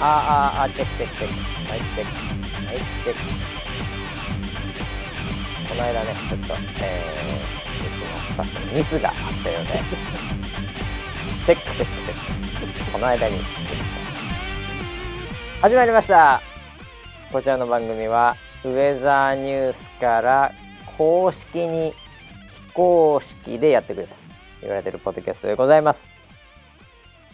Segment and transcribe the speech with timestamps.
[0.00, 1.34] あああチェックチェックチェック
[1.70, 2.12] はいチェック
[2.66, 3.20] はいチェック
[5.68, 9.72] この間ねちょっとえー、ちのスタッフにミスがあったようで
[11.46, 13.38] チェックチェックチェックこの間に
[15.62, 16.40] 始まりました
[17.32, 20.52] こちらの番組はウェザーニュースから
[20.96, 24.14] 公式に非公式でやってくれと
[24.60, 26.17] 言われてるポッドキャストでございます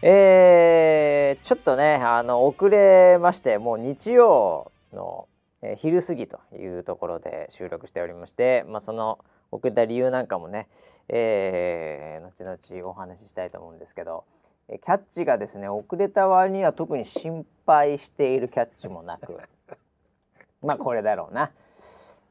[0.07, 5.29] えー、ちょっとねあの遅れましてもう日曜の、
[5.63, 9.19] えー、昼過ぎというところで収録しておりまして、まあ、その
[9.51, 10.69] 遅れた理由なんかもね、
[11.09, 14.25] えー、後々お話ししたいと思うんですけど
[14.69, 19.39] えキャッチがですね遅れた割には特に心配しているキャッチもなく
[20.61, 21.51] まあこれだろうな。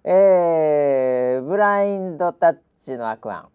[0.03, 3.49] えー、ブラインドタッチのアクアン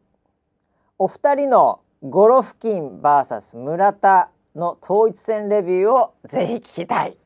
[0.99, 7.17] お二人のゴロフキン VS 村田の統一戦レビューをぜひ聞きたい。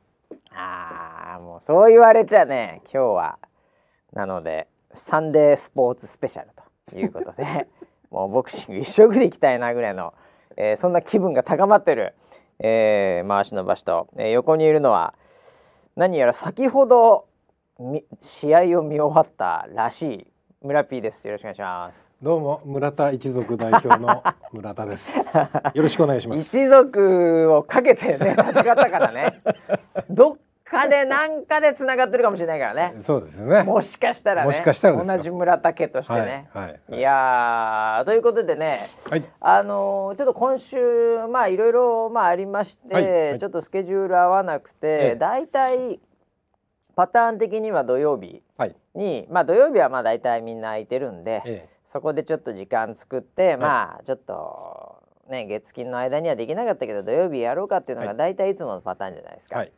[0.51, 3.39] あーもうそう言われちゃね今日は。
[4.15, 6.49] なのでサンデースポーツスペシャル
[6.87, 7.69] ということで
[8.11, 10.15] もうボクシング一色でいきたいなぐらいの、
[10.57, 12.15] えー、そんな気分が高まってる、
[12.59, 15.13] えー、回しの場所と、えー、横にいるのは
[15.97, 17.27] 何やら先ほど
[18.21, 20.27] 試合を見終わったらしい
[20.65, 21.27] 村 P です。
[21.27, 22.07] よろしくお願いします。
[22.23, 25.11] どうも村田一族代表の村田です。
[25.75, 26.41] よろしくお願いします。
[26.41, 29.43] 一族をかけてね戦ったからね。
[30.09, 32.95] どっかで何かで繋がってるかもしれないからね。
[33.01, 33.65] そうですね。
[33.65, 34.47] もしかしたらね。
[34.47, 36.49] もしかしたら同じ村田家としてね。
[36.55, 36.81] はい。
[36.91, 45.99] はい、いやということでね、はい、あのー、ちょっと今週まあいろいろまあありまして、はいはい、ちょっとスケジュール合わなくて、だいたい
[46.95, 59.57] パターン的には土曜日に、はい、まあ土曜日はまあ大体みんな空いてるんで、ええ、そこでちょっと時間作って、はい、まあちょっとね月金の間にはできなかったけど土曜日やろうかっていうのが大体いつものパターンじゃないですか。
[59.57, 59.73] はい、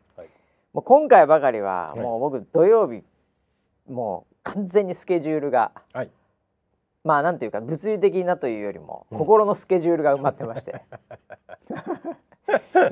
[0.73, 3.03] もう今回ばかりはもう僕土曜日
[3.89, 5.73] もう完全にスケジュールが、
[7.03, 10.83] まあなんていうか物理的なというよりも、心のスケジュールが埋まってまして。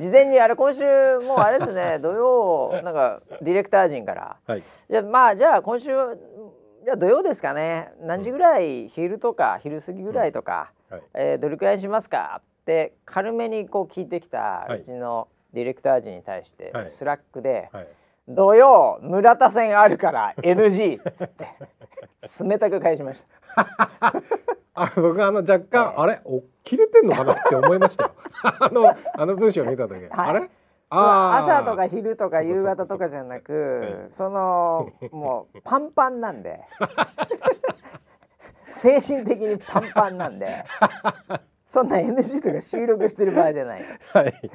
[0.00, 0.82] 事前にあれ今週
[1.20, 5.90] もうあれですね 土曜なんかディレクター陣から、はい、じゃまあじゃあ今週
[6.84, 7.92] じゃ土曜ですかね。
[8.00, 10.96] 何時ぐらい、うん、昼とか昼過ぎぐらいとか、うん。
[10.98, 17.88] はい、えー、どれくらいにしますかって軽めにこう聞いてきたうちのディレクター陣に対して、スラックで、はい、
[18.28, 21.46] 土曜村田戦あるから NG」っつって
[22.42, 23.24] 冷たく返しまし
[23.54, 24.14] た。
[24.74, 26.20] あ僕あの若干、あれ？
[26.24, 28.10] お切れてんのかなって思いましたよ。
[28.42, 30.50] あのあの文章を見た時、はい、あれ？
[30.88, 36.60] 朝とか昼とか夕方とかじゃなくそのもうパンパンなんで。
[38.70, 40.64] 精神的にパンパンなんで。
[41.64, 43.82] そんな NG とか収録してる場合じゃない。
[44.12, 44.50] はい。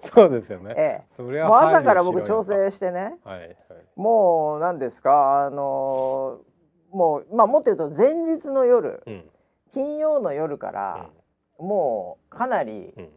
[0.00, 0.74] そうですよね。
[0.76, 1.22] ええ。
[1.22, 3.18] もう朝から僕調整してね。
[3.24, 3.56] はい、はい。
[3.96, 5.46] もう何ですか？
[5.46, 9.24] あのー、もうまあもっと言うと前日の夜、うん、
[9.72, 11.10] 金曜の夜から、
[11.58, 13.08] うん、もうかなり、うん、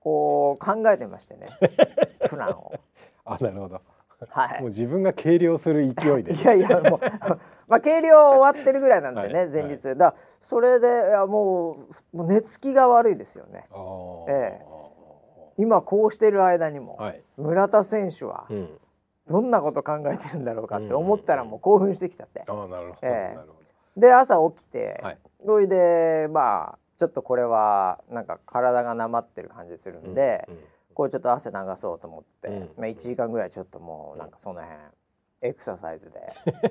[0.00, 1.48] こう考えてましてね。
[2.28, 2.72] プランを。
[3.24, 3.80] あなるほど。
[4.28, 6.34] はい、もう自分が計量する勢いで。
[6.34, 7.00] いやいやもう
[7.68, 13.66] まあ計量終わってるぐらいなんでね、はい、前日、はい、だそれでいやもうもう寝つきが悪いですよね、
[14.28, 14.64] ええ、
[15.56, 18.48] 今こうしてる間にも、はい、村田選手は、
[19.28, 23.38] どんなこと考えてるんだろうかって思ったらもう興奮してきちゃって、あなるほど、え
[23.96, 30.60] え、で朝起きて、はい、それでまあちょっとこれはなんか体がなまってる感じするんで、うんうん
[30.92, 34.78] こうちょっと汗流そうと思って、うん、まあ、1時間ぐらいちょっともうなんかその辺
[35.42, 36.20] エクササイズで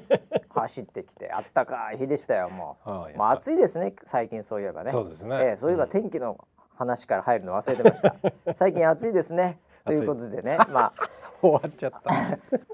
[0.49, 4.91] 走ってきてあったかい日でしたよもう、はまあ暑いですね最近そういえばね。
[4.91, 6.47] そうですね、えー、そういえば天気の
[6.77, 8.01] 話から入るの忘れてまし
[8.45, 9.59] た、最近暑いですね。
[9.85, 11.09] ということでね まあ。
[11.41, 12.67] 終わっちゃった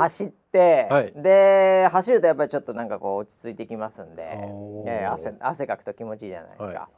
[0.00, 4.22] 走って、はい、で走るとやっぱりちょっとなんかこう落ち着いてきますんで、
[4.86, 6.88] えー、汗汗かくと気持ちいいじゃないですか、はいは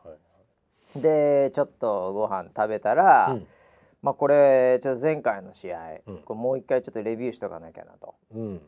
[0.97, 3.47] い、でちょっとご飯食べたら、うん。
[4.03, 8.17] まあ、これちょっと前回の試合、うん、これもう一回ちょっとレビューしとかなきゃなと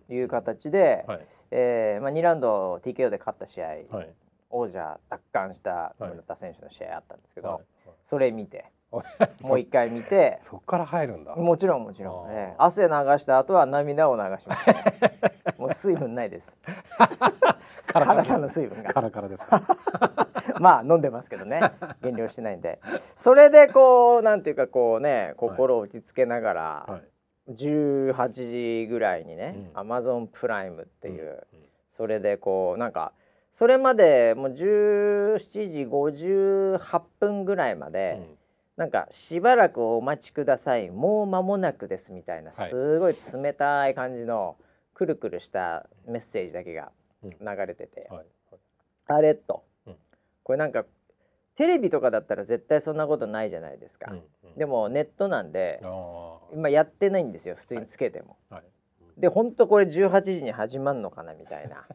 [0.08, 4.14] いう形で、うんはい、えー、まあ、2ラウンド TKO で勝った試合、はい、
[4.50, 7.62] 王者奪還した村田選手の試合あったんですけど、はい、
[8.04, 8.66] それ見て。
[9.40, 10.38] もう一回見て。
[10.40, 11.34] そこから入るんだ。
[11.34, 12.88] もちろんもちろん、えー、汗流
[13.18, 14.98] した後は涙を流しました、ね、
[15.58, 16.54] もう水分ないです。
[17.86, 18.92] 体の水分が。
[18.92, 19.44] カラカラです
[20.60, 21.60] まあ飲んでますけどね。
[22.02, 22.80] 減量してないんで。
[23.14, 27.00] それでこうなんていうかこうね心を落ち着けながら、は
[27.48, 31.60] い、18時ぐらいにね、アマゾンプライムっていう、うん、
[31.90, 33.12] それでこうなんか
[33.54, 35.38] それまでもう17
[35.70, 38.20] 時58分ぐらいまで、
[38.76, 40.90] なんかしばらくお待ちください。
[40.90, 44.56] もう間もなくですみたいなすごい冷たい感じの
[44.94, 46.90] くるくるしたメッセージだけが
[47.22, 47.30] 流
[47.66, 48.08] れてて、
[49.06, 49.64] あれと、
[50.42, 50.84] これなんか
[51.56, 54.12] テレビとかだったら絶対そんなことないじゃないですか、
[54.56, 55.80] でもネットなんで
[56.52, 58.36] 今やってないんですよ普通につけても、
[59.16, 61.86] で本当これ18時に始まるのかなみたいな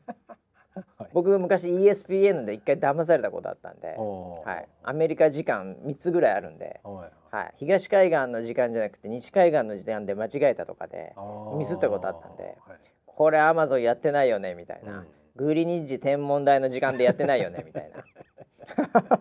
[0.98, 11.14] はい、僕昔 ESPN で一回騙されたことあったんで、はい、アメリカ時間3つぐらいあるんで、はい、東海岸の時間じゃなくて西海岸の時間で間違えたとかで
[11.58, 12.58] ミスったことあったんで、
[13.06, 18.04] これアマゾンやってないよねみたいな、うん、グリニッジ天文台の時間でやってないよねみたいな。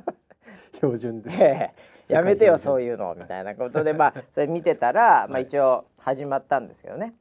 [0.75, 1.73] 標準で、
[2.09, 7.15] やめてよそういうのみたいなことでまあ それ見てたら、まあ、一応始まったんですけどね、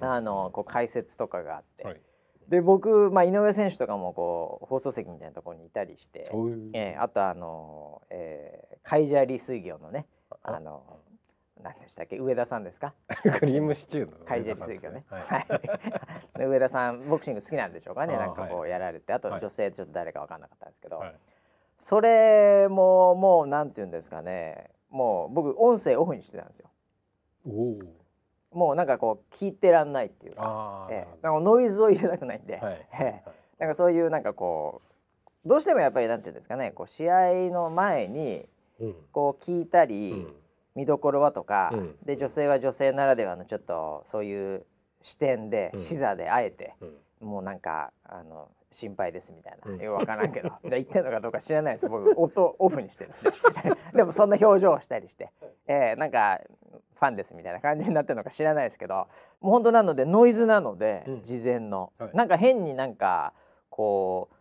[0.00, 1.84] あのこう解説とかがあって。
[1.84, 2.00] はい
[2.48, 6.30] で僕、まあ、井上選手とかもこう放送席みたいなところにいたりして、
[6.74, 10.06] えー、あとあの、えー、カイジャーリ水魚のね
[10.42, 11.00] あの
[11.62, 12.92] 何でしたっけ上田さんですか？
[13.38, 15.46] クリームシチューのカイジャーリ水魚ね、はい、
[16.44, 19.12] 上田さんボクシング好きなんでしょうかねなんかこうやられて。
[19.12, 21.14] あと女性ちょっと誰か分かんなかったんですけど、はい、
[21.76, 24.70] それももうなんて言うんですかね。
[24.90, 26.68] もう僕音声オフにしてたんですよ。
[28.54, 32.40] もうなんかこう聞いてらんないっていうか、ええ、なんかノイズを入れたくない。
[32.40, 34.80] んで、はい、 ええ、なんかそういうなんかこ
[35.44, 36.70] うどうしてもやっぱりなんていうんですかね。
[36.70, 38.46] こう試合の前に
[39.12, 40.34] こう聞いたり、うん、
[40.74, 44.64] 見どころはとか、うん、で女性は女性ならではのちょっとそういう
[45.02, 46.74] 視点で、うん、視座であえて、
[47.20, 50.50] もうなんかあの心配ですみたいな、よく分からんけど。
[50.68, 51.88] 言ってるのかどうか知らないです。
[51.88, 53.10] 僕音オフにしてる。
[53.10, 53.12] ん
[53.92, 55.30] ででもそんな表情をしたりして、
[55.66, 56.40] えー、なんか
[56.94, 59.06] ファンですみたいな感じになってるのか知らないですけど。
[59.44, 63.34] もう本当なのでノイズなので、うん、事前の、はい、なんか変になんか
[63.68, 64.36] こう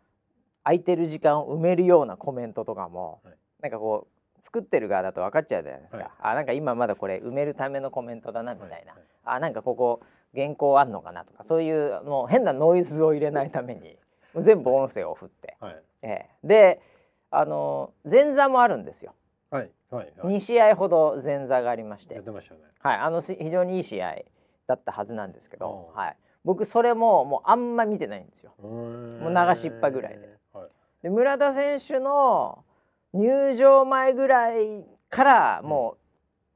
[0.63, 8.85] 空いてる時間を埋めるようなコメントとかも、はい、なんかこう作ってる側だと分かっちゃうじゃないですか、はい、あなんか今まだこれ埋めるためのコメントだなみたいな、はい。
[8.87, 9.99] はい、あなんかここ
[10.33, 13.97] 原稿あんのかなとかそういうもう変なノイズを入れないために
[14.41, 16.81] 全部音声を振って、はい、えー、で
[17.29, 19.13] あの前座もあるんですよ。
[19.51, 22.21] はいはいはい、2試合ほど前座がありまして、ね、
[22.79, 24.23] はい、あの非常にいい試合
[24.67, 28.53] だったはずなんですけど、はい、僕それももうあんま見てないんですよ。
[28.59, 30.37] もう流しっぱぐらいで。
[30.53, 30.69] はい、
[31.03, 32.63] で村田選手の
[33.13, 35.97] 入場前ぐらいからも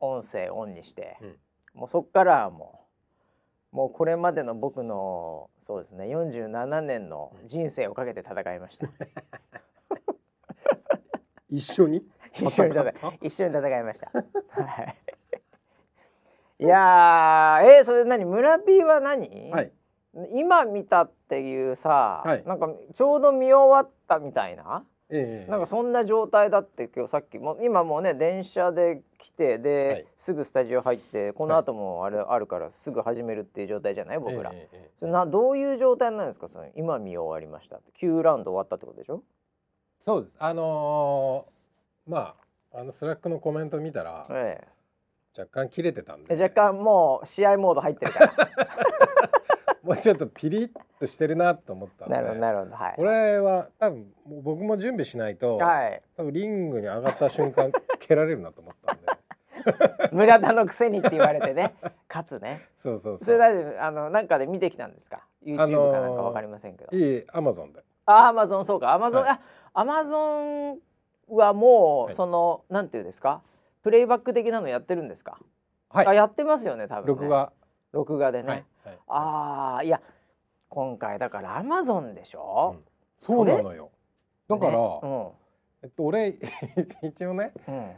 [0.01, 1.35] う音声オンにして、うん、
[1.81, 2.81] もうそっからも
[3.73, 8.87] うもうこれまでの僕のそうですね47年の人生をかけて戦いました。
[11.49, 12.05] 一緒に？
[12.33, 12.93] 一緒に戦い
[13.23, 14.11] 一緒に戦いました。
[14.13, 14.95] はい。
[16.59, 18.25] いやえー、それ何？
[18.25, 19.51] 村 P は何？
[19.51, 19.71] はい。
[20.31, 24.83] 今見たっていうさ、はい、なんかちょうど見終わったみたいな？
[25.09, 34.19] ええ、なんかそんな状態だって今日さっきも今もうね電車で来てで、はい、すぐスタジオ入ってこの後もあれ、あるからすぐ始めるっていう状態じゃない？
[34.19, 36.49] 僕ら、ええ、それなどういう状態なんですか？
[36.49, 39.23] その今見終わりました9ラウンド終わったってことでしょ？
[40.01, 40.35] そうです。
[40.39, 42.35] あのー、ま
[42.73, 48.33] ああのスラックのコメント見たら、ええ、若干切れてたんで、ね、若干もう試合モード入ってるから
[49.87, 52.15] もうちょっとピリッとしてるなと思ったんで。
[52.15, 54.05] なるほどなるほど、はい、これは多分
[54.43, 59.07] 僕も準備しないと、はい、多分リングに上がった瞬間 蹴られるなと思ったんで。
[60.11, 61.73] 村田のくせにって言われてね
[62.09, 62.67] 勝つね。
[62.79, 67.81] そうそうそれだあのなんかで見てきたんですか？YouTube かなんかわかりませんけど、いいアマゾンで。
[68.05, 68.93] あアマゾンそうか。
[68.93, 69.39] アマゾン、はい、あ
[69.73, 70.17] アマゾ
[70.73, 70.79] ン
[71.29, 73.41] はもう、はい、そのなんていうんですか？
[73.83, 75.37] プレイバック的なのやってるんですか？
[75.89, 76.07] はい。
[76.07, 77.07] あやってますよね多分ね。
[77.07, 77.51] 録画
[77.97, 78.63] 録画でね、
[79.07, 79.99] ああいや
[80.69, 83.89] 今回だからアマゾンでしょ、うん、そうなのよ。
[84.47, 85.27] だから、ねうん、
[85.81, 86.37] えっと俺
[87.01, 87.91] 一応ね、うん、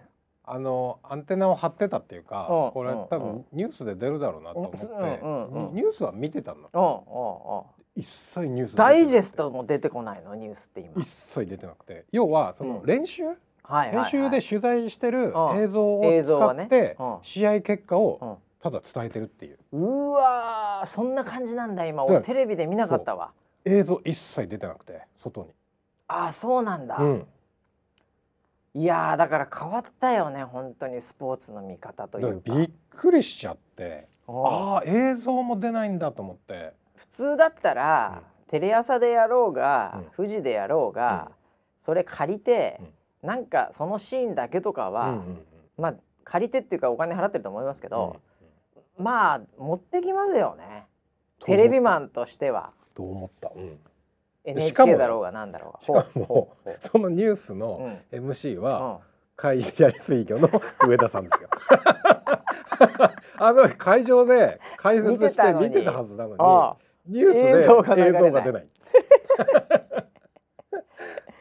[0.45, 10.93] あのアンテナを張ってたっていうか、うん、これ、多分ニュースで出るだろうなと思って、ニュースは見てたの、一切ニュースダイジェストも出てこないのニュースって今。
[11.01, 12.05] 一切出てなくて。
[12.13, 13.23] 要はその練習、
[13.91, 22.03] 練習で取材してる映像を使って、試合結果をただ伝えてるっていう、うわそんな感じなんだ今。
[22.03, 23.31] 俺テレビで見なかったわ。
[23.65, 25.49] 映像一切出てなくて外に。
[26.07, 27.27] ああそうなんだ、うん、
[28.73, 32.53] いやだから変わったよね本当にスポーツの見方というか。
[32.53, 36.73] びっくりしちゃってああ映像も出ないんだと思って。
[36.95, 41.31] 普通だったら、うん、テレ朝でやろうが、うん、富士でやろうが、
[41.77, 42.81] それ借りて、
[43.23, 45.45] うん、なんかそのシーンだけとかは、うんうんうん、
[45.77, 48.17] まあ借りてっていうかお金払ってると思いますけど、
[48.99, 50.85] まあ持ってきますよね。
[51.45, 52.73] テレビマンとしては。
[52.93, 53.79] と思った、うん、
[54.43, 55.81] NHK だろうがなんだろうが。
[55.81, 58.99] しかもそのニュースの MC は、
[59.37, 60.49] 海砂水魚の
[60.85, 61.49] 上田さんですよ。
[63.37, 67.63] あの会場で解説して見てたはずなのにニュースで
[68.07, 68.67] 映像が出ない。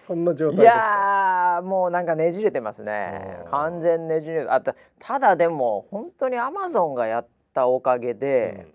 [0.06, 3.42] そんな状態いやもうなんかねじれてますね。
[3.50, 4.46] 完全ねじれ。
[4.48, 7.26] あたただでも本当にアマゾンがやっ
[7.58, 8.72] たおかげで、うん、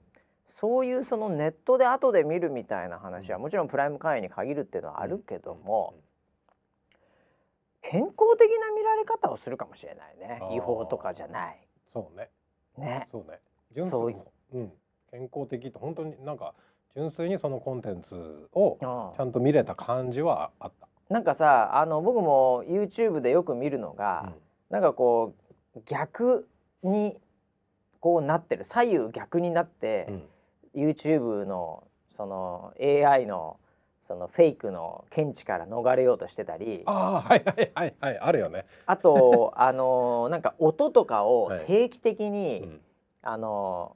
[0.60, 5.96] そういうそのネットで後で見るみたいな話はもちろんプライム会員に限るっていうのはあるけども、
[7.82, 10.42] 健康的な見られ方をするかもしれないね。
[10.56, 11.60] 違法とかじゃない。
[11.92, 12.30] そうね。
[12.78, 13.08] ね。
[13.10, 13.40] そうね。
[13.74, 14.16] 純粋
[14.54, 14.72] うん、
[15.10, 16.54] 健康的って本当になんか
[16.96, 18.78] 純粋にそのコンテンツを
[19.16, 20.88] ちゃんと見れた感じはあった。
[21.10, 24.34] なんかさあの僕も YouTube でよく見るのが、うん、
[24.70, 25.34] なんかこ
[25.76, 26.48] う逆
[26.84, 27.18] に
[28.04, 28.66] こうなってる。
[28.66, 30.08] 左右逆になって、
[30.76, 31.86] うん、YouTube の
[32.18, 33.56] その AI の
[34.06, 36.84] そのフェイクの検知から逃れようとしてたり。
[36.86, 38.20] あはいはいはいはい。
[38.20, 38.66] あるよね。
[38.88, 42.82] あとあのなんか音とかを定期的に、はいうん、
[43.22, 43.96] あの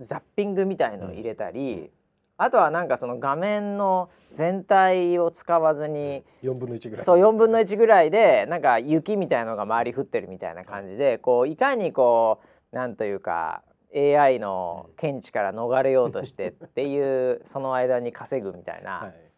[0.00, 1.90] ザッピングみたいのを入れたり、うん、
[2.36, 7.04] あとはなんかその画面の全体を使わずに4分の1ぐらい。
[7.06, 13.62] そう4分の1ぐらいでなんか雪みたいのが周り降ってるみたいな感じでこういかにこうなんというか
[13.94, 19.00] AI の検知から逃れようとしてっていう その間に稼ぐみたいな。
[19.00, 19.30] はい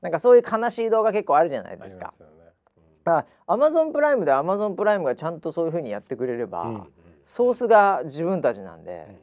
[0.00, 2.14] なんかそういう悲しい動画結構あるじゃないですか。
[3.04, 6.92] あアマゾンプライムでアマゾンプライムがちゃんとそういうふうにやってくれれば、うんうん、
[7.24, 9.16] ソースが自分たちなんで、うん、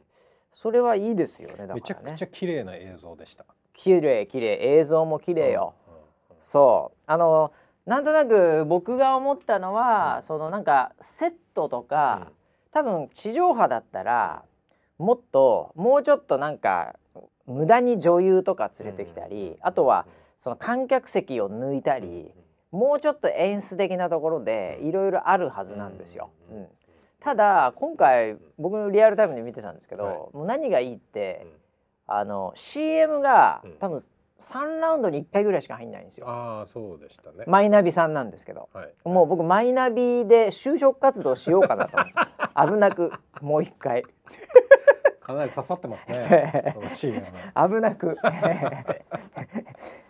[0.52, 1.66] それはいいですよね。
[1.66, 1.74] だからね。
[1.76, 3.44] めちゃくちゃ綺麗な映像でした。
[3.72, 4.78] 綺麗綺麗。
[4.78, 5.74] 映像も綺麗よ。
[5.86, 6.06] うんうんうん、
[6.40, 6.98] そう。
[7.06, 7.52] あの
[7.86, 12.32] なんとなく僕が思ったのは、うん、そのなんかセットとか、
[12.76, 14.42] 多分地上波だったら
[14.98, 16.96] もっともうちょっとなんか
[17.46, 20.06] 無駄に女優とか連れてきたり、あとは。
[20.38, 22.30] その観客席を抜いたり、
[22.70, 26.30] もうちょっと演出的なところでいろいろあるはずなんですよ。
[26.50, 26.66] うん、
[27.20, 31.46] ただ今回僕のリアルタイムで見てたんですけど、はい、もう何がいいって、
[32.06, 34.00] あの CM が多分
[34.40, 36.28] 3ラウンドに1回ぐらいしか入んないんですよ。
[36.28, 37.44] ああそうでしたね。
[37.46, 41.98] マイナビさんなんですけど、はい、もう僕マイナビで就職活動しようかなと
[42.66, 44.04] 危なくもう一回
[45.20, 46.74] かなり刺さってますね。
[47.56, 48.16] 危なく。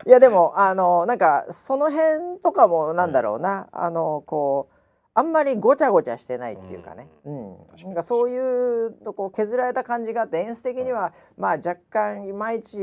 [0.06, 4.75] いやでもあのなんかその辺とかもなんだろうな、はい、あのこう
[5.18, 12.76] あんまりごちゃごちゃしてないっていうかね、うん、うん、なんかそういうとこ削られた感じがあって演出的には、まあ若干いまいち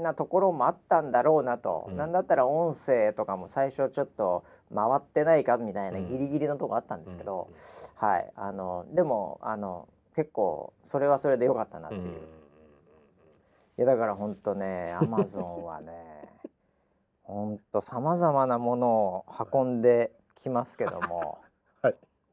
[0.00, 4.44] なところもあったんだろうなと、うん、なんだったら音声とかも最初ちょっと
[4.74, 7.48] 回ってないかみたいなギリギリのとこあったんですけど、
[8.02, 8.30] うん、はい。
[8.36, 12.02] あのでもあの結構それはそれでよかったなっていう。
[13.78, 15.92] いやだから本当ねアマゾンはね
[17.22, 21.49] 本当さまざまなものを運んできますけども、はい、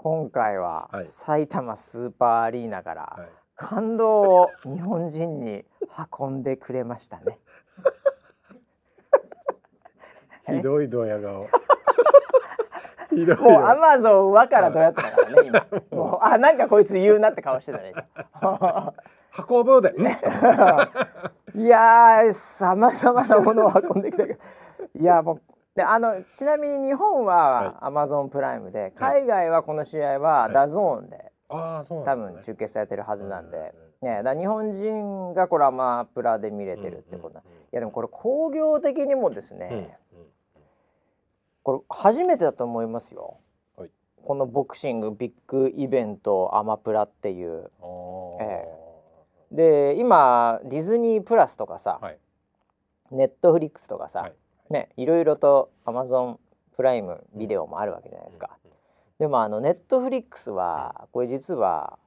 [0.10, 5.66] 今回は埼玉スーパーアリーナから感動を日本人に
[6.18, 7.38] 運んでくれましたね。
[10.48, 11.42] ひどいドヤ顔。
[13.42, 15.68] もうアマゾンはからどうやったからね今。
[15.92, 17.94] もうあなんかこいつ言うなって顔してたね。
[19.50, 19.94] 運ぶで。
[21.54, 24.40] いやさまざまなものを運んできたけど。
[24.96, 25.42] いやもう
[25.78, 31.18] であのちなみに日本はアマゾンプライムで、海外はこの試合はダゾーンで、
[31.50, 37.42] はい、多分中継されてるはずなんで、ね、だ日本人がこれアマプラで見れてるってこと、い
[37.74, 40.00] やでもこれ工業的にもですね、
[41.62, 43.38] これ初めてだと思いますよ。
[43.78, 43.92] はい、
[44.24, 47.70] このボクシングビッグイベントアマプラっていう。
[48.42, 52.18] えー、で今ディズニープラスとかさ、はい、
[53.12, 54.34] ネットフリックスとかさ、はい、
[54.70, 56.40] ねいろいろとアマゾン
[56.76, 58.58] プライムビデオもあるわけじゃないですか。
[59.20, 61.98] でもあのネットフリックスはこれ実は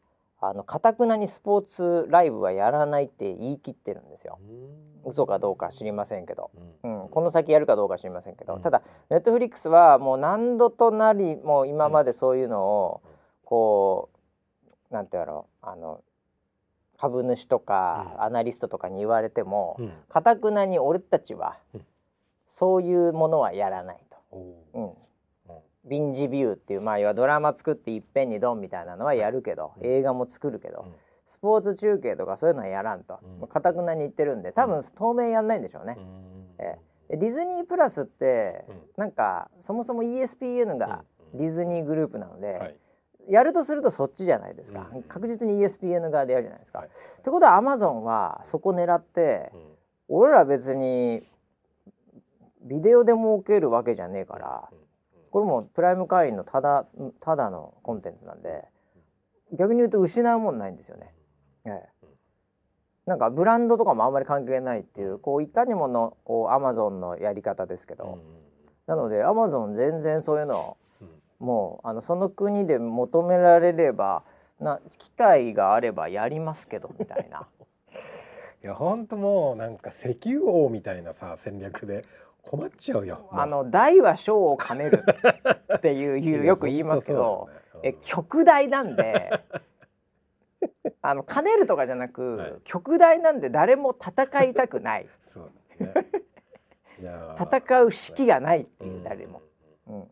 [0.41, 4.39] あのかたくなにスポーツライブはやらないって言い切ってるんですよ。
[5.05, 6.51] 嘘かどうか知りませんけど、
[6.83, 13.03] うん、うん、この先やるかどうか知りませんけど、うん、ただネットフリックスはもう何度となりもう今までそういうのを
[13.45, 14.11] こ
[14.91, 16.03] うなんてやろうあの
[16.99, 21.57] 株主とかアナリストとかに言われてもかた、くなに俺たちは
[22.51, 24.17] そういうものはやらないと。
[24.75, 24.91] うん。
[25.87, 30.87] 臨時ビューっていうまあ要はドラマ作っていっぺんにドンみたいなのはやるけど、映画も作るけど、
[31.27, 33.19] スポーツ中継とかそういうのはやらんと。
[33.49, 35.97] かた、くなに言ってるんで多分当面やんないんでしょうね。
[37.09, 38.67] えー、ディズニープラスって、
[38.97, 41.05] なんかそもそも ESPN が
[41.35, 42.77] ディズニーグループなので、はい、
[43.29, 46.81] やるとするとそっちじゃないですか、うん、確実に ESPN 側でやるじゃないですか。
[46.81, 49.61] はい、ってことはアマゾンはそこ狙って、うん、
[50.09, 51.23] 俺ら別に
[52.63, 54.69] ビデオで儲けるわけじゃねえから、
[55.31, 56.87] これもプライム会員のただ
[57.21, 58.65] ただのコンテンツなんで
[59.53, 61.15] 逆に言うと失うもんないんですよね。
[61.65, 62.07] ええ、
[63.07, 68.19] なんかブランドとかもあんまり関係ないっていうこういかにものこうアマゾンのやり方ですけど、
[68.87, 70.77] なのでアマゾン全然そういうの
[71.39, 74.25] もうあのその国で求められれば
[74.61, 77.49] な機会があればやりますけどみたいな。
[78.63, 82.05] いや本当もうなんか石油王みたいなさ戦略で
[82.43, 83.29] 困っちゃうよ。
[83.33, 85.05] あの大は小を兼ねる
[85.77, 89.31] っていう よく言いますけど、ねうん、え極大なんで。
[91.03, 95.09] あの兼ねるとかじゃなく、はい、極大なんで誰も戦いたくない。
[95.27, 95.95] そうですね。
[97.41, 99.41] 戦う士気がないっていう誰も。
[99.87, 100.09] うん、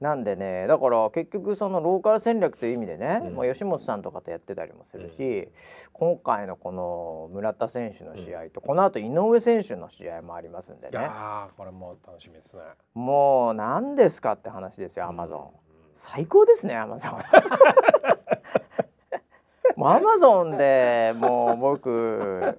[0.00, 5.48] なんでねだから結局そのローカル戦略という意味でね、うん、もう吉本さんとかとやってたりもするし、うん、
[5.92, 10.92] 今回のこの村田選手の試合と、うん、この後井上選手の試合もありますんでね。
[10.92, 12.62] いやこれも楽しみですね。
[12.94, 15.50] もう何ですかって話ですよアマゾン、
[15.94, 17.12] 最高ですねアマゾン
[19.76, 22.58] もうアマゾンでもう僕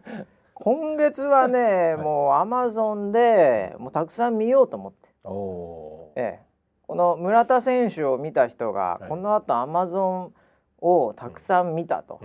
[0.54, 5.10] 今月はね、もうアマゾンでもうたくさん見ようと思って。
[5.24, 6.47] おええ、
[6.88, 10.34] この村田選手を見た人が、このあとアマゾン
[10.80, 12.22] をたくさん見たと、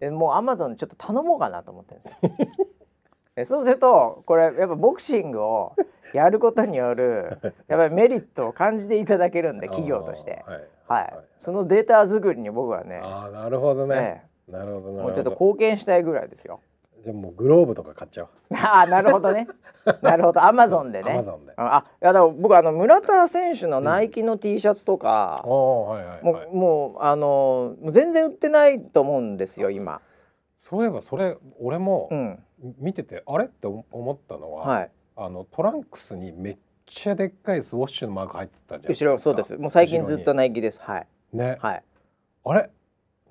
[0.00, 2.66] でもうアマゾンちょっと頼もうかなと思ってるんですよ。
[3.36, 5.74] えそうするとこれやっぱボクシングを
[6.12, 14.92] やることによるやっぱりメリットを感じていただけるんで企業として、はい、はい、そのデータ作りに僕はねあなるほどね、なるほど。
[14.92, 16.60] もうちょっと貢献したいぐらいですよ。
[17.02, 18.28] じゃもうグローブとか買っちゃう。
[18.54, 19.48] ああなるほどね。
[20.00, 21.12] なるほどアマゾンでね。
[21.12, 21.52] アマゾンで。
[21.56, 30.00] あいやだ僕あの村田選手のナイキの T シャツとか、うんはいはい、もうもうあの全然売ってないと思うんですよ今。
[30.58, 32.08] そういえばそれ俺も
[32.78, 38.92] 見てて、うん、あれって思ったのは、はい、あのトランクスにめっちゃでっかいスウォッシュのマーク入ってたじゃん。
[38.92, 39.56] 後ろそうです。
[39.56, 40.80] もう最近ずっとナイキです。
[40.80, 41.06] はい。
[41.32, 41.58] ね。
[41.60, 41.82] はい。
[42.44, 42.70] あれ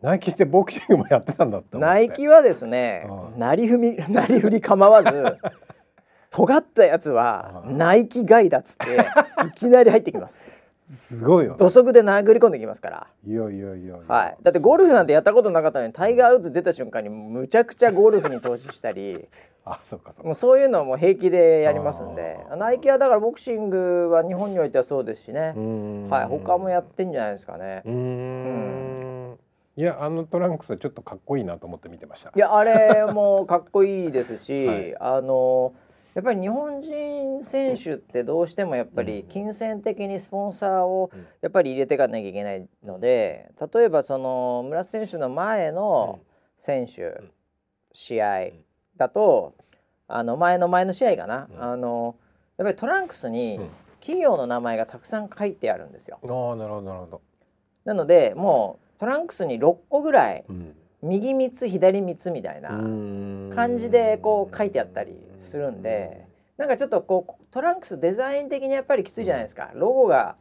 [0.02, 5.38] ナイキってボクシングもやってたんだってナイキはですね、うん、なりふみ なりふり構わず
[6.32, 9.06] 尖ったやつはナイキガイだっつって
[9.48, 10.46] いきなり入ってきます。
[10.88, 13.08] すごいよ、ね、土足で殴り込んできますから。
[13.26, 14.38] いやいやいやはい。
[14.42, 19.28] だってゴルフなんてやったことなかったのにタイガー・ウッズ出た瞬間にむちゃくちゃゴルフに投資したり
[19.64, 22.40] あそうかそうもうそういうのも平気でやりますんで。
[22.58, 25.54] ナイキはだからボクシングは日本においてはそうですしね。
[26.10, 26.26] はい。
[26.26, 27.84] 他もやってんじゃないですかね。
[27.86, 29.21] うん
[29.78, 32.32] いやあのトランクスはちょっとかっこいいなと思って見てました。
[32.36, 35.74] いやあれもかっこいいですし、はい、あの
[36.14, 41.10] やっぱり日本人選手ってどうしてもやっぱり金銭的にスポンサーを
[41.42, 46.20] やっぱり入れていかなきゃいけないので例えばその村瀬選手の前の
[46.58, 47.22] 選手、
[47.94, 48.50] 試合
[48.98, 49.56] だと
[50.08, 52.16] あの前の前の試合かな、あの
[52.58, 53.60] やっぱりトランクスに
[54.02, 56.20] 企業の名前がたくさん書いてあるんですよ。
[56.22, 57.22] あなるほどなるほど。
[57.86, 66.28] なのでもうトランクスに6個ぐらい、うん、右3つ左3つみたいな感じでこう書いてあったりするんで
[66.60, 70.36] なんかちょっとこうトランクスデザイン的にやっぱりきついじゃないですか、ロゴが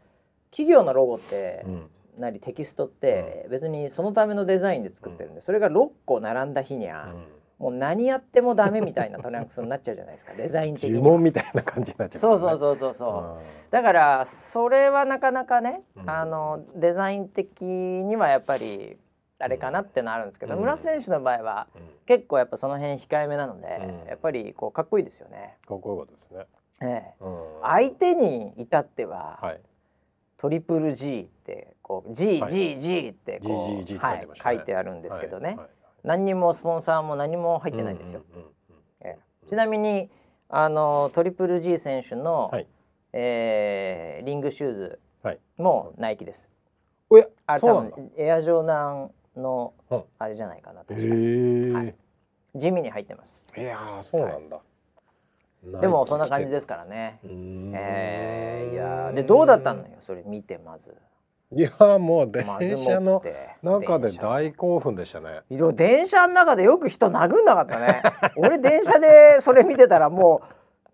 [0.50, 1.64] 企業のロゴって、
[2.18, 7.14] なりテキストって別にそのためのデザインで作ってるんでそれが6個並んだ日には、
[7.60, 10.32] もう何やってもダメみたいなトランクスになっちゃうじゃないですか。
[10.34, 13.38] デザイン的に呪文みたいな感じになっちゃう、ね、そうそうそうそうそう。
[13.70, 18.98] だからそれはなかなかね、うん、あのデザイン的にはやっぱり
[19.38, 25.58] あれかなってのあるんですけど、うん、村瀬選手の場合は、うん、結構やっぱその辺控えめなので、やっぱりこうかっこいいですよね。
[25.68, 26.46] かっこよかったですね。
[26.82, 27.24] ええ、
[27.60, 29.60] 相手に至っては、はい、
[30.38, 35.56] トリプル G ってこう GGG ってこう、はい、書いてあるんですけどね、はい。
[35.58, 35.68] はい
[36.04, 38.22] 何にもスポンサーも何も入ってないんですよ。
[39.48, 40.10] ちなみに
[40.48, 42.66] あのトリプル G 選手の、はい、
[43.12, 45.00] えー、リングシューズ
[45.56, 46.48] もナイキです。
[47.08, 49.74] おやあれ多分エアジョーダンの
[50.18, 51.94] あれじゃないかなと、はい、
[52.54, 53.42] 地味に入ってます。
[53.56, 54.60] いやそうなんだ。
[55.80, 57.18] でもそんな感じですからね。
[57.24, 60.96] えー、いやでどうだったのよそれ見てまず。
[61.52, 62.44] いやもう電
[62.76, 63.20] 車の
[63.62, 65.40] 中で大興奮でしたね。
[65.74, 68.02] 電車の中でよく人殴んなかったね。
[68.36, 70.42] 俺電車でそれ見てたらも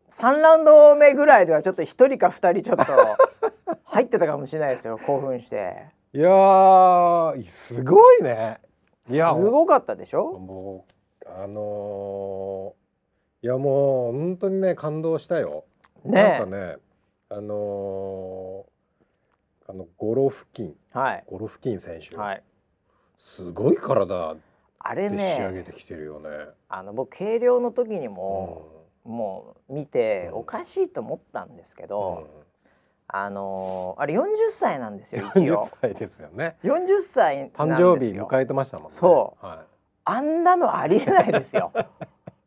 [0.08, 2.86] う3ラウンド目ぐらいではちょっと1人か2人ちょっと
[3.84, 5.74] 入ってたかもしれないですよ興奮して。
[6.14, 8.60] いやすごいね。
[9.10, 10.38] いやすごかったでしょ？
[10.38, 10.86] も
[11.22, 15.64] うあのー、いやもう本当にね感動したよ。
[16.02, 16.76] ね、なんかね
[17.28, 18.75] あのー
[19.68, 22.42] あのゴロフキン、はい、ゴロフキン選手、はい、
[23.16, 24.36] すごい体
[24.78, 25.34] あれね。
[25.36, 26.28] 仕上げてきてるよね。
[26.68, 32.42] あの僕軽量の時にも、うん、もう見ておかしいと思ったんですけど、うん、
[33.08, 35.66] あのー、あれ40歳なんですよ一応。
[35.66, 36.56] 40歳ですよね。
[36.62, 38.96] 40歳誕生日迎えてましたもんね。
[38.96, 39.58] そう、はい、
[40.04, 41.72] あんなのありえないですよ。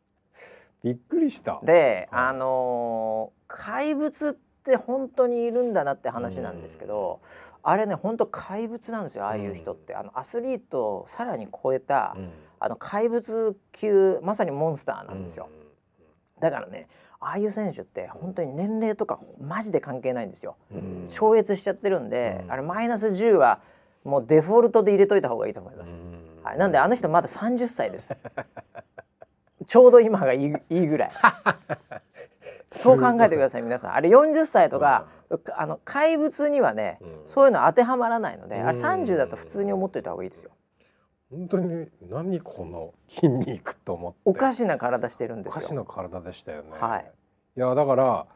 [0.82, 1.60] びっくりした。
[1.62, 7.20] で、はい、あのー、怪物って本当にいるんだなって話なんですけど、
[7.62, 12.16] あれね本当怪物なんですよああいう人って、あのアスリートをさらに超えた、
[12.58, 15.48] あの怪物級まさにモンスターなんですよ、
[16.40, 16.88] だからね
[17.20, 20.56] ああいう選手って本当に年齢とかマジで関係ないんですよ、
[21.08, 23.60] 超越しちゃってるんで、あれマイナス10は
[24.04, 25.98] もうデフォルトで入れといた方がいいと思います、
[26.42, 28.16] はい、なんであの人まだ30歳です。
[29.66, 31.10] ちょうど今がいいいいぐらい
[32.72, 33.94] そう考えてください皆さん。
[33.94, 35.06] あれ40歳とか、
[35.56, 40.50] あの怪物にはね、そういうの当てはまらないので、あれ30だと普通に思っておいた方がいいですよ。
[41.30, 44.18] 本当に何この筋肉と思って。
[44.24, 46.70] おかしな体してるんですおかしな体でしたよね。
[46.78, 47.10] はい。
[47.56, 48.26] いやだから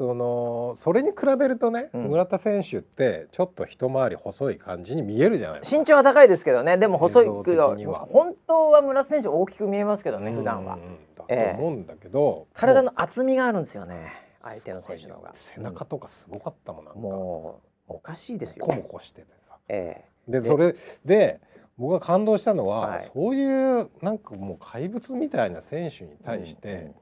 [0.00, 5.78] そのそれに比べるとね、うん、村田選手ってちょっと一回り細い感じに見えるじゃないですか。
[5.78, 6.78] 身長は高いですけどね。
[6.78, 7.76] でも細いけど
[8.10, 10.78] 本当は村田選手大きく見えますけどね普段は、
[11.16, 14.10] だと思うんだけど、えー、体の厚みがあるんですよね
[14.42, 15.32] 相手の選手の方が。
[15.34, 16.98] 背中とかすごかったもんなんか。
[16.98, 18.64] もうおかしいですよ。
[18.64, 21.42] コモコしててさ、えー、でそれで
[21.76, 26.94] 僕が感動したのは、はい、そういうなんかもう怪物みたいな選手に対して、うんうん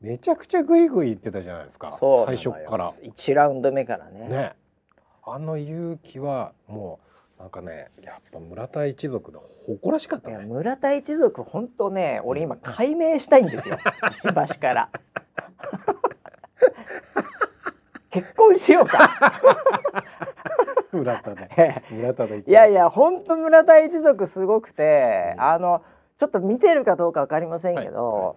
[0.00, 1.98] めちゃくちゃグイグイ言ってたじゃないですか。
[2.26, 2.90] 最初から。
[2.90, 4.28] 1ラウンド目からね。
[4.28, 4.52] ね。
[5.24, 7.00] あの勇気はも
[7.38, 10.38] うなんかねやっぱ村田一族で誇らしかったね。
[10.44, 13.78] 村田一族本当ね俺今解明したいんですよ。
[14.10, 14.90] 石橋から。
[18.10, 19.10] 結婚しようか。
[20.92, 25.82] 村田で村田でいやいや本当村田一族すごくて、うん、あの
[26.16, 28.24] ちょっと見てるかどうかわかりませんけど、はい。
[28.26, 28.36] はい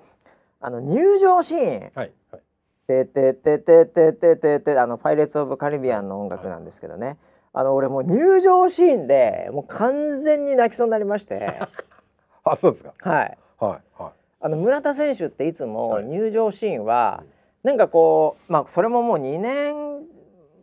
[0.61, 2.41] あの入場シーン、はいはい、
[2.87, 7.17] ててててててててあのパイレーツオブカリビアンの音楽なんですけどね、はい、
[7.53, 11.59] あの俺もう入場シーンでもう完全に泣きそうになりまして。
[12.43, 12.93] あそうですか。
[12.99, 13.37] はい。
[13.59, 14.11] はいはい。
[14.41, 17.23] あの村田選手っていつも入場シーンは、
[17.63, 20.05] なんかこうまあそれももう2年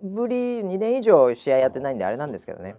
[0.02, 2.76] ぶり2年以上試合やってないんであれなんですけどね、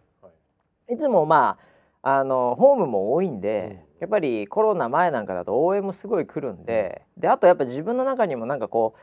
[0.90, 1.58] いつもま
[2.02, 8.96] ああのホームも多いんで、やっぱりコロナ前なんかだと応援もすごい来るんでであとやっぱ自分の中にもなんかこ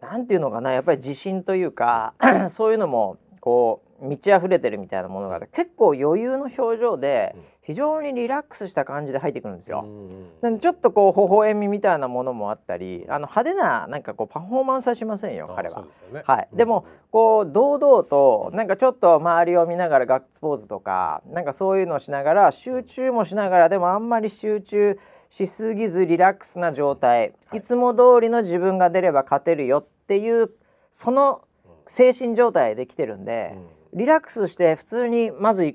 [0.00, 2.14] うなんていうのかなやっぱり自信というか
[2.50, 9.86] そういうのもこう満ち溢れてるみたいなものが結構余裕の表情で非常にリラックスした感じで入ってくるんですよ。
[10.40, 15.84] なんでちょっとこう微笑みみたいなものもあったりあの派手ななんかこうパフォーマンスはしませんよ彼は。
[16.12, 24.98] ね、はい、でもこう堂々となんかちょっと周りを見ながらガッツポーズとかなんかそういうのをしながら集中もしながらでもあんまり集中
[25.30, 30.50] しすぎずリラックスな状態、はい、いつも通りの自分が出れば勝てるよっていう
[30.90, 31.42] その
[31.86, 33.56] 精神状態で来てるんで、
[33.92, 35.74] リラックスして普通にまず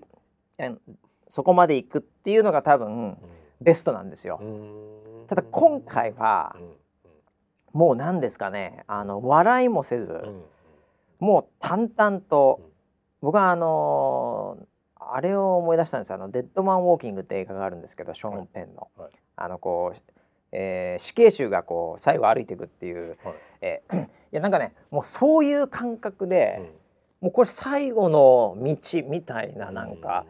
[1.30, 3.18] そこまで行くっていうのが多分
[3.62, 4.40] ベストなんですよ。
[5.28, 6.56] ただ今回は
[7.74, 10.24] もう何ですかねあの笑いもせず
[11.20, 12.62] もう淡々と
[13.22, 14.58] 僕はあの
[14.96, 18.90] あれを思い出したんですあの「デッドマン・ウォーキング」って映画があるんですけどショーン・ペンの。
[19.36, 19.98] あのこう
[20.54, 23.36] えー、死刑囚がこう最後歩いていくっていう、はい。
[23.62, 26.58] えー、いやなんかねもうそういう感覚で、
[27.22, 30.26] うん、もうこれ最後の道みたいななんか、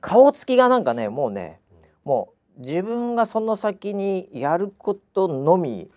[0.00, 1.60] 顔つきがなんかねもうね
[2.04, 5.90] もう自分がその先にやることのみ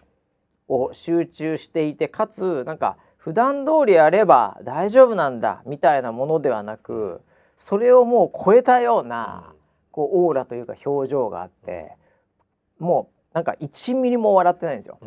[0.68, 7.22] を集中していてかつなんか普段通りやれば大丈夫なんだみたいなものではなく
[7.58, 9.54] それをもう超えたような
[9.92, 11.92] こうオーラというか表情があって
[12.80, 15.00] もうなんか1ミリも笑ってないんですよ。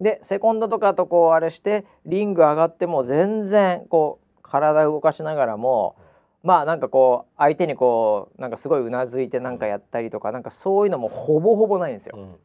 [0.00, 5.96] でセコンドとかとこうあれしてリング上がっても全然こう体を動かしながらも
[6.44, 12.16] まあなんかこう相手にこうなんかすごいうなずいてなんかやったりとかなんかそういうのもほぼほぼないんですよ。
[12.18, 12.36] うん、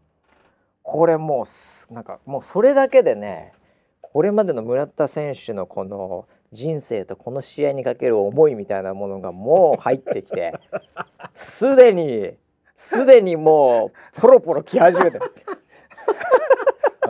[0.81, 1.45] これも
[1.89, 3.51] うなんかもうそれだけでね
[4.01, 10.53] これまでの村田選手のこの人生とこの試合にかける思いみたいなものがもう入ってきて
[11.35, 12.37] すでに
[12.77, 15.19] すでにもうポロポロき始めて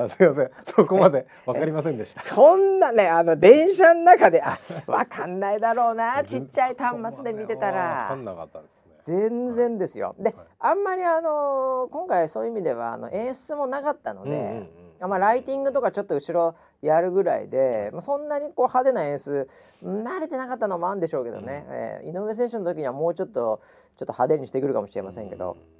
[0.03, 0.51] あすいません。
[0.63, 2.21] そこまでわかりませんでした。
[2.21, 8.07] そんなねあの電車の中であわかんないだろうなちっちゃい端末で見てたら。
[8.09, 10.15] かんなかったです全然ですよ。
[10.19, 14.69] で、はい、あんまりあの今回そういう意味ではあの演出もなかったので、うんうん
[15.01, 19.49] うん、まあライティングとかちょっと後ろやるぐらいで、まあ、そんなにこう派手な演出
[19.83, 23.61] 慣れてなかったのもあるんでしょうけどね、うん、えー、井上選手の時にはもうちょっと
[23.97, 25.53] ちょっと派手にしてくるかもしれませんけど。
[25.53, 25.78] うん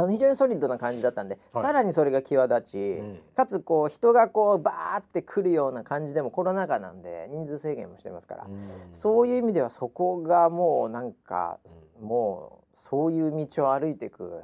[0.00, 8.60] あの非常にソリッドな感じだったんで、はい、さらにそれが際立ち、うん、かつこう人がこうバーって来るような感じでもコロナ禍なんで人数制限もしてますから、うん、
[8.92, 11.58] そういう意味ではそこがもうなんか、
[12.00, 14.42] うん、もうそういう道を歩いていく、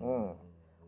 [0.00, 0.32] うん。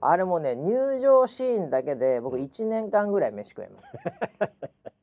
[0.00, 3.92] あれもね入場シーンだけで僕1年間ぐらい飯食えます。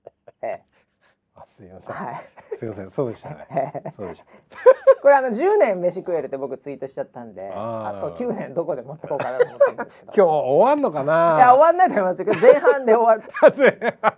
[1.61, 1.95] ええすみません。
[1.95, 2.57] はい。
[2.57, 2.89] すみません。
[2.89, 3.83] そうでしたね。
[3.95, 4.25] そうでした。
[5.01, 10.11] これあの10年飯食えるって僕ツイートしちゃったんで、あと9年どこで持ってこうかなと思ってるんですけど。
[10.13, 11.35] 今日終わんのかな？
[11.37, 13.31] いや終わんないと思いますけど前半で終わる。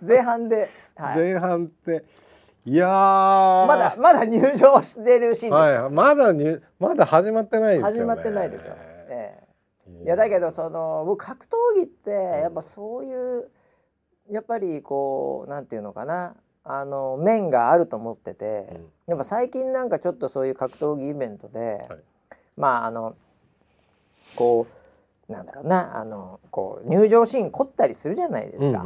[0.02, 0.68] 前半で。
[0.96, 2.04] はい、前半って
[2.66, 5.80] いやまだまだ入場してるシーンです。
[5.80, 5.90] はい。
[5.90, 8.74] まだにまだ始まってないですよ、ね、始まってないですよ。
[9.08, 9.44] ええ
[10.04, 13.50] いやだけどその僕格闘技ってやっぱそういう
[14.30, 21.98] やっぱりこうなんていうのかなあの面があると思ってて、うん、やっぱ最近なんかちょっとそういう格闘技イベントで、はい、
[22.56, 23.14] まああの
[24.34, 28.84] こうなんだろうなあのこう入場シーン凝ったりするじゃないですか。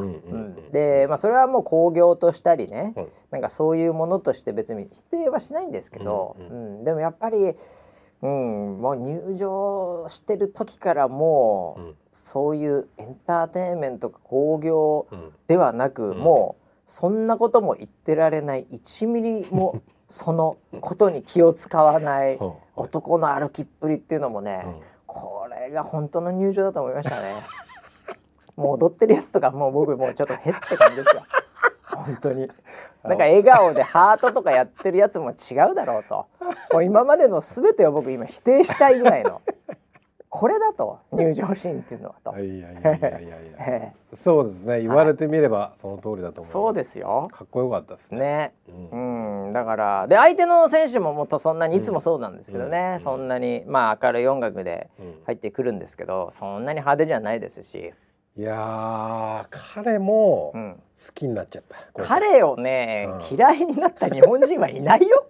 [0.72, 7.54] で、まあ、それはもう興行としたりね、はい、なんかそういうものとして別に否定はしないんですけど、うん、うんうん、でもやっぱり、
[8.22, 15.06] うん、もう入場してる時からもう、そういうエンターテインメントか興行
[15.48, 22.38] ではなく、もうそんなことも言ってられない1ミリもそのことに気を使わない
[22.74, 24.64] 男の歩きっぷりっていうのもね、
[25.06, 27.34] これが本当の入場だと思いましたね。
[28.56, 31.22] もう踊ってるやつとかもう僕もうちょっとへって感じですよ。
[31.94, 32.50] 本当に。
[33.04, 36.26] なんか笑顔でハートとかやってるやつも違うだろうと。
[36.72, 39.42] もう今までの全てを僕今否定したいぐらいの。
[40.30, 42.38] これだと入場シーンっていうのはと。
[42.38, 43.92] いやいやいやいやいや。
[44.12, 44.80] そうですね。
[44.80, 46.52] 言われてみればその通りだと思います。
[46.52, 47.28] そうですよ。
[47.32, 48.18] かっこよかったですね。
[48.18, 48.54] ね。
[48.92, 52.96] うん、うん、だからで相手の選手ももっとそんなにいつもそうなんですけどね。
[52.98, 54.90] うん、そんなにまあ明るい音楽で
[55.24, 57.92] 入ってくるんですけど、そんなに派手じゃないですし。
[58.36, 61.64] いや彼も好きになっちゃっ
[61.94, 62.04] た。
[62.04, 65.26] 彼をね、嫌いになった日本人はいないよ。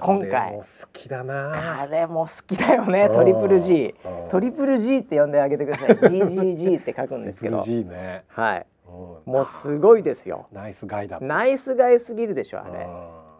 [0.00, 0.56] 今回。
[0.56, 1.52] 好きだな。
[1.88, 3.94] 彼も好きだよねトリプル G
[4.30, 5.90] トリプル G って呼んであげてください。
[5.90, 7.62] GGG って書くんですけど。
[7.64, 8.24] G ね。
[8.28, 8.66] はい。
[8.86, 10.48] もうすごいですよ。
[10.52, 12.88] ナイスガイだナイスガイすぎるでしょあれ。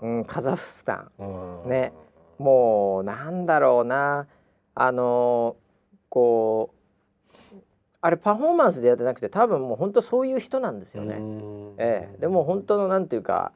[0.03, 0.25] うん。
[0.25, 1.69] カザフスタン。
[1.69, 1.93] ね。
[2.39, 4.27] もうなんだろうな。
[4.75, 5.57] あの
[6.09, 7.57] こう
[8.01, 11.17] あれパフォーマンスでやってなくて多分もう本当そういう人なんですよね。
[11.79, 13.53] ええ、でも本当のなんていうか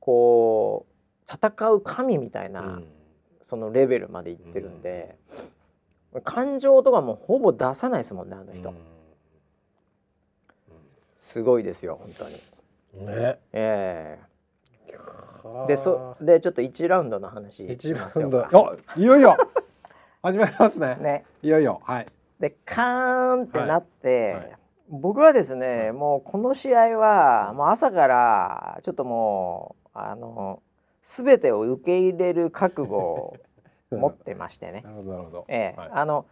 [0.00, 0.89] こう
[1.30, 2.86] 戦う神みたいな、うん、
[3.42, 5.16] そのレベルまでいってるんで、
[6.12, 8.76] うん、感情とかもほぼ出さないですもんねあの人、うん、
[11.16, 12.34] すごいですよ本当に。
[13.06, 13.38] ね。
[13.52, 14.18] ええ。
[15.44, 18.44] ー、でそでちょっと1ラウンドの話1ラウンド。
[18.44, 19.36] あいよいよ。
[20.22, 20.96] 始まりますね。
[20.96, 21.24] ね。
[21.42, 21.80] いよいよ。
[21.84, 22.06] はい。
[22.40, 24.34] でカーンってなって、はい。
[24.34, 24.56] はい。
[24.88, 30.60] 僕はですね、もうこの試合はもう朝からちょっともうあの
[31.02, 33.36] 全てを受け入れる覚悟を
[33.90, 34.82] 持ってましてね。
[34.82, 35.44] なるほどなるほど。
[35.48, 36.26] ええ、はい、あの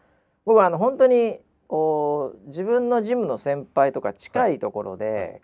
[0.44, 5.42] 僕はあの本当にこう自分のジムの先輩とか近いところで、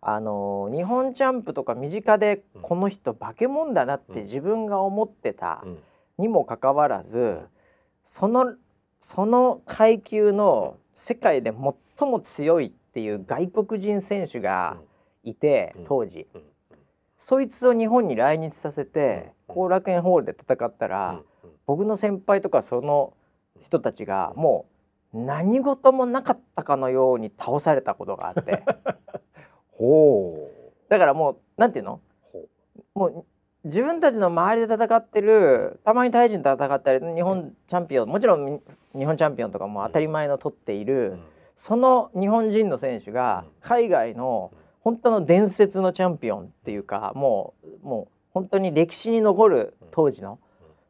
[0.00, 5.64] はい、あの日本チャンプとか身近でこの人化け物だなって自分が思ってた
[6.18, 7.40] にもかかわらず、
[8.04, 8.54] その
[9.00, 11.52] その階級の世界で
[11.98, 14.76] 最も強いっていう外国人選手が
[15.24, 16.26] いて、当時。
[17.20, 21.20] そいつを日本に来日させて後楽園ホールで戦ったら、
[21.66, 23.12] 僕の先輩とかその
[23.60, 24.66] 人たちがも
[25.12, 28.64] う何事もなかったかのように倒されたことがあって。
[29.76, 30.72] ほう。
[30.88, 32.00] だからもうなんていうの？
[32.94, 33.24] もう
[33.64, 38.62] 自分たちの周りで戦ってるたまにタイ人と戦ったり日本チャンピオンもちろん
[38.96, 41.18] 日本チャンピオンとかも当たり前の取っている、
[41.54, 50.38] その日本人の選手が海外の本当の伝説のチャンピオンっていうかもうもう本当に歴史に残る当時の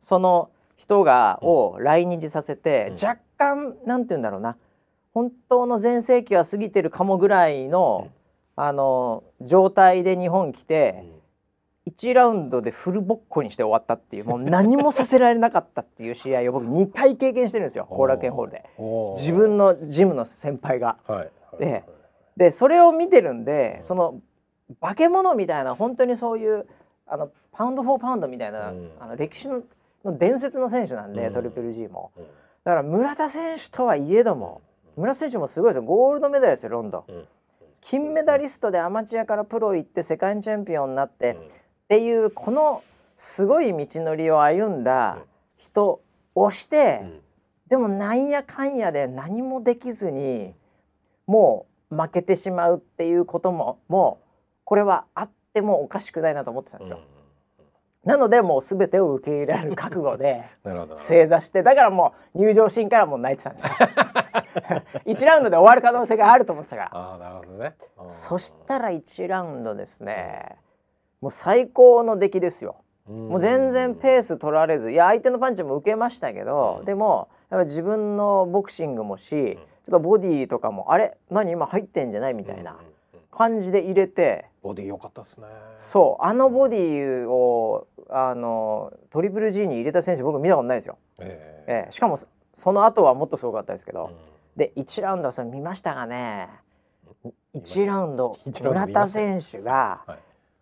[0.00, 4.56] その人がを来日させて、若干なんて言うんだろうな
[5.12, 8.08] 本当の全盛期は過ぎてるかもぐらいの、
[8.56, 11.04] あの状態で日本来て、
[11.86, 18.64] 1ラウンドでフルボッコにして終わったっていうもう何もさせられなかったっていう 試合を僕2回経験してるんですよ後楽園ホールで。
[19.16, 20.96] 自分のジムの先輩が。
[21.06, 21.84] はい、で
[22.36, 24.20] でそれを見てるんでその
[24.80, 26.66] 化け物みたいな本当にそういう
[27.06, 29.62] あのパウンド・フォー・パウンドみたいな、うん、あの歴史の
[30.04, 32.30] 伝説の選手なんで、うん、トリプル G も、うん、だ
[32.70, 34.62] から村田選手とはいえども
[34.96, 35.82] 村田選手もすごいですよ。
[35.82, 37.00] ゴールドメダルですよロンド。
[37.00, 37.26] ン、
[37.80, 41.32] 金メダリストでアマチュアからプロ行って世界チャンピオンになって、
[41.84, 42.82] っていうこの
[43.16, 45.18] すごい道のりを歩んだ
[45.56, 46.00] 人
[46.34, 47.02] をして、
[47.68, 50.54] でもなんやかんやで何もできずに
[51.26, 54.26] もう負けてしまうっていうことももう
[54.64, 57.00] これはあってもおかしくないなと思ってたんですよ。
[58.04, 60.44] なのでもう全てを受け入れられる覚悟で
[61.06, 63.70] 正座してだからもう入場シーンからもう泣いてたんですよ。
[65.06, 66.90] 1ラウンドで終わる可能性があると思ってたから。
[66.92, 67.74] あなるほどね。
[68.08, 70.56] そしたら1ラウンドですね
[71.20, 72.76] もう最高の出来ですよ。
[73.06, 79.58] もう全然ペース取られずいや相手のパンチも受けましたけど、でもやっぱ自分のボクシングもし、
[79.90, 82.76] ちょっとボディとかもあれ何今入ってんじゃないみたいな
[83.32, 85.46] 感じで入れて、ボディ良かったですね。
[85.78, 92.18] そうあのボディをあのトリプル G に入れた選手僕見たことないですよ、えー、えー、しかも
[92.54, 94.14] その後はもっとすごかったですけど、うん、
[94.56, 96.48] で1ラウンドそれ見ましたがね
[97.54, 100.02] 1ラウンド村田選手が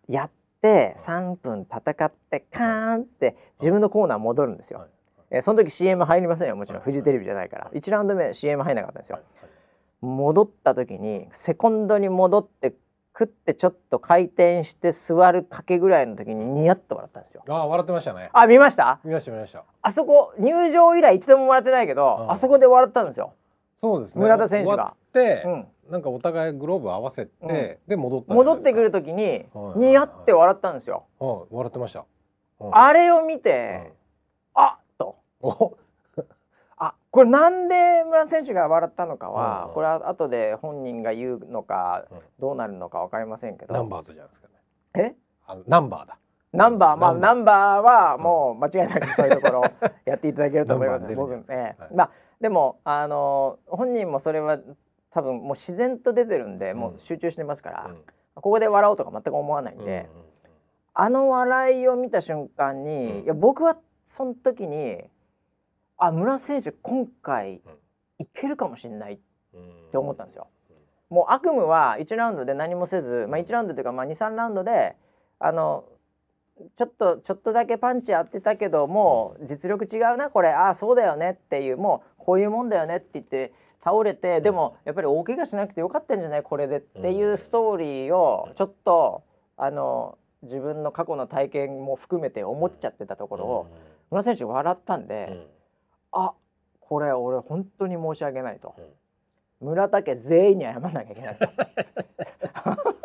[0.07, 0.29] やっ
[0.61, 4.89] て3分戦ってカーンって自分のコーナー戻るんですよ、はい、
[5.31, 9.19] えー、その時 CM 入りませんよもちろんフジテレビじゃないから1ラウンド目 CM 入んなかったんですよ、
[10.01, 12.73] 戻った時にセコンドに戻って
[13.19, 17.43] 食ってちょっと回転して座るかけぐらいの時にニヤッと笑ったんですよ。
[17.49, 18.29] あ笑ってましたね。
[18.31, 19.01] あ見ました？
[19.03, 19.65] 見ました見ました。
[19.81, 23.33] あそこ入場以来一度も笑ってないけど、うん、あそこで笑ったんですよ。
[23.75, 24.21] そうですね。
[24.21, 24.93] 村田選手が。
[25.13, 31.03] で、うん、なんかお互いグローブ合わせて、うん、で戻った戻ってくる時に、ニヤって笑ったんですよ。
[31.19, 32.05] はい、笑ってました。
[32.71, 33.98] あれを見て、あ
[35.39, 35.77] っと。
[36.77, 43.73] あこれなんで村選手が笑ったのかは、うん、これは後で本人が言うのか、うん、どうなるのか分かりませんけど。
[43.73, 44.53] ナンバーズじゃないですかね。
[44.95, 45.15] え？
[45.45, 46.17] あのナンバーだ。
[46.53, 47.81] ナンバーまあナンバー。
[47.81, 49.63] はもう間違いなくそういうところ
[50.05, 54.57] やっていただけると思います、僕ね、はい、まあでもあの本人もそれは
[55.11, 57.91] 多分もう自然と出てるんで、もう集中してますから、
[58.35, 60.07] ここで笑おうとか全く思わないんで、
[60.93, 65.03] あの笑いを見た瞬間に、いや僕はその時に
[65.99, 67.61] あ村選手今回
[68.19, 69.19] いけるかもしれないっ
[69.91, 70.47] て思ったんですよ。
[71.09, 74.95] もう悪夢は1ラウンドで何もせず、まあ、1ラウンドというか、まあ、23ラウンドで
[75.39, 75.85] あの
[76.75, 86.43] ちょっとちょっとだけパンチやってたけどもう実力違うなこれああそうだよねっていうもうこういうもんだよねって言って倒れてでもやっぱり大怪我しなくてよかったんじゃない？
[86.43, 89.23] これでっていうストーリーをちょっと
[89.57, 93.67] あの自分の過去の体験も含めて思っちゃってたところを
[94.11, 95.47] 村選手笑ったんで。
[96.11, 96.33] あ
[96.79, 98.75] これ俺本当に申し訳ないと、
[99.61, 101.47] うん、村田家全員に謝らなきゃいけないと。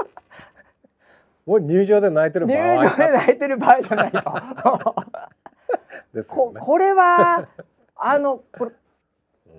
[1.46, 4.20] もう入場で泣いてる場合入場で泣いてる場合じゃないと。
[6.14, 7.48] ね、ここれは
[7.96, 8.72] あのこれ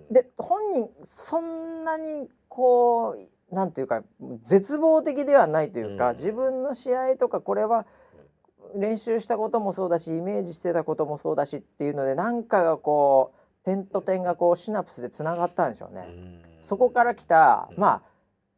[0.09, 3.15] で本人そんなにこ
[3.51, 4.03] うなんていうか
[4.41, 7.85] 絶望的ではないというか、うん、自分の試合とかこれは
[8.75, 16.07] 練習したこともそうだしイメージしてたこともそうだしっていうので何かがこう点と点がこうシナプスでつながったんでしょうね。
[16.61, 18.01] そこから来たまあ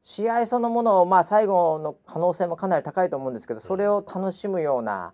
[0.04, 5.12] 試合そのものをまあ最後の可能性もかなり高いと思うんですけどそれを楽しむような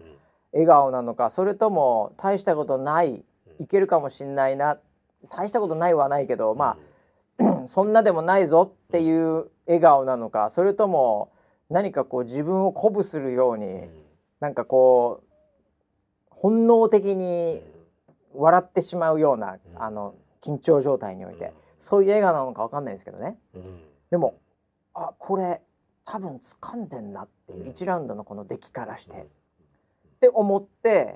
[0.51, 3.23] 笑顔なのかそれとも大したことない
[3.59, 4.77] いけるかもしんないな
[5.29, 6.77] 大したことないはないけどま
[7.39, 11.31] あ そんなでもないぞっていう笑顔なのかそれとも
[11.69, 13.89] 何かこう自分を鼓舞するように
[14.43, 15.27] なんかこう
[16.29, 17.61] 本能的に
[18.33, 23.37] 笑ってしまうような、あの緊張状態において、そういう映画なのか分かんないですけどね、
[24.11, 24.41] でも
[24.93, 25.61] あこれ
[26.03, 29.25] 多分掴んでんなっていう1ラウンドのこの出来からして、っ
[30.19, 31.15] て思って、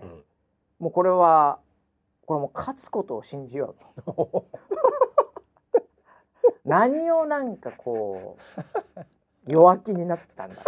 [0.79, 1.59] もうこれは
[2.25, 4.45] これも勝つことを信じようと。
[6.63, 8.37] 何をなんかこ
[8.95, 10.61] う弱気になったんだ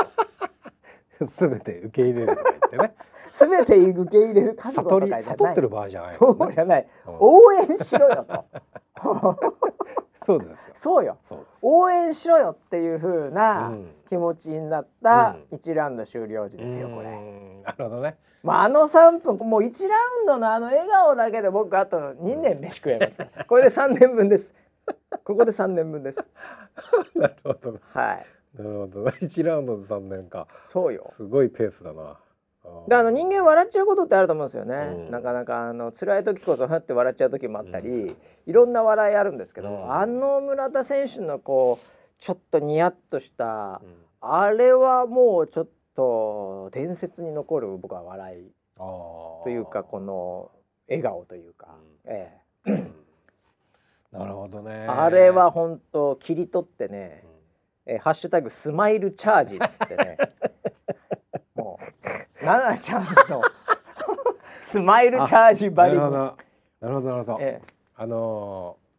[1.28, 2.96] すべて受け入れるとか言ってね。
[3.32, 5.24] すべて受け入れる覚悟とかじゃない。
[5.24, 8.46] 悟ってる場合じゃない、ね、そうじゃない、うん、応援しろよと。
[10.24, 10.74] そうですよ。
[10.76, 11.18] そうよ。
[11.62, 13.72] 応援しろよっていうふうな
[14.08, 17.10] 気持ちになった一ラウンド終了時ですよ、これ。
[17.64, 18.18] なるほどね。
[18.44, 23.26] まあ、あの3分もう1ラウンドのあの笑顔だけで僕あと2年飯食えます。
[23.48, 24.54] これで3年分です。
[25.24, 26.26] ここで3年分です。
[27.16, 27.80] なるほど。
[27.94, 28.26] はい
[28.58, 29.04] なるほど。
[29.22, 30.48] 1ラウンドで3年か。
[30.64, 31.08] そうよ。
[31.12, 32.20] すごいペースだな。
[32.88, 43.82] であの人間笑っちゃうことってあると思うんですよね、うん、なかなかあの辛い時こそふって笑っちゃう時もあったり、うん、いろんな笑いあるんですけど、うん、あの村田選手のこうちょっとニヤッとした、
[44.20, 48.52] あれはもうちょっと伝説に残る僕は笑い。
[48.76, 50.52] というかこの
[50.90, 51.68] 笑顔というか、
[52.06, 52.92] ええ。
[54.12, 54.86] なるほどね。
[54.88, 57.24] あれは本当切り取ってね、
[57.90, 60.18] えー、ハッシュタグスマイルチャージっつってね。
[61.56, 63.42] もう奈々ちゃんの
[64.62, 66.18] スマイルチャージバリなるほど。
[66.20, 67.68] なるほどなるほど、ええ、
[67.98, 68.90] あのー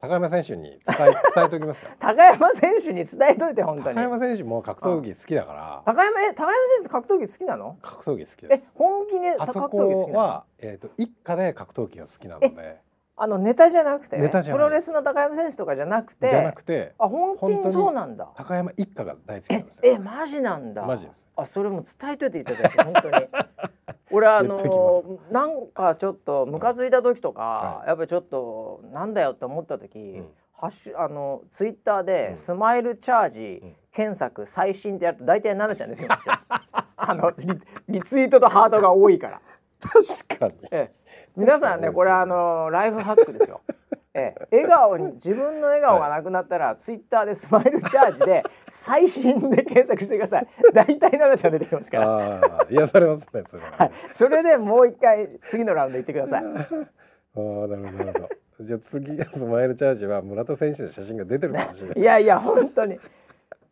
[0.00, 1.90] 高山選手に伝え 伝えておきますよ。
[1.98, 3.94] 高山選手に伝えといて本当に。
[3.94, 5.82] 高山選手も格闘技好きだから。
[5.86, 7.78] 高山え高山選手格闘技好きなの？
[7.80, 8.64] 格闘技好きです。
[8.66, 12.80] え本気で格闘技はえっ、ー、と一家で格闘技が好きなので
[13.16, 18.28] あのネタじゃなくてネタじゃプロレスの高山選手とかじゃなくてじゃなくてあ本当にそうなんだ。
[18.36, 19.82] 高山一家が大好きなんですよ。
[19.84, 20.84] えマジなんだ。
[20.84, 21.28] マジです。
[21.36, 23.28] あそれも伝えといていただいて本当に。
[24.10, 36.08] 俺あのなんかちょっとムカついた時とか、はい、やっぱりちょっとなんだよって思った時、うん、ハッシュあのツイッターで、スマイルチャージ、うん、検索最新ってやると大体奈々ちゃんですよ
[36.96, 39.40] あのリリツイートとハートが多いから。
[39.80, 41.03] 確かに、ええ
[41.36, 43.60] 皆さんねこれあのライフハックですよ。
[44.16, 50.46] ええ、笑顔に自分の笑顔がなくなったら、はい、ツイッターでスマイルチャージで最新で検索してください。
[50.72, 52.66] 大体奈々ちゃん出てきますから。
[52.70, 53.90] 癒されますねそれは、 はい。
[54.12, 56.44] それでもう一回次のラウンド行ってください。
[56.46, 56.86] ああなる
[57.34, 58.28] ほどなるほど。
[58.60, 62.00] じゃあ次スマイルチャージは村田選手の写真が出てるかもしれない。
[62.00, 63.00] いやいや本当に。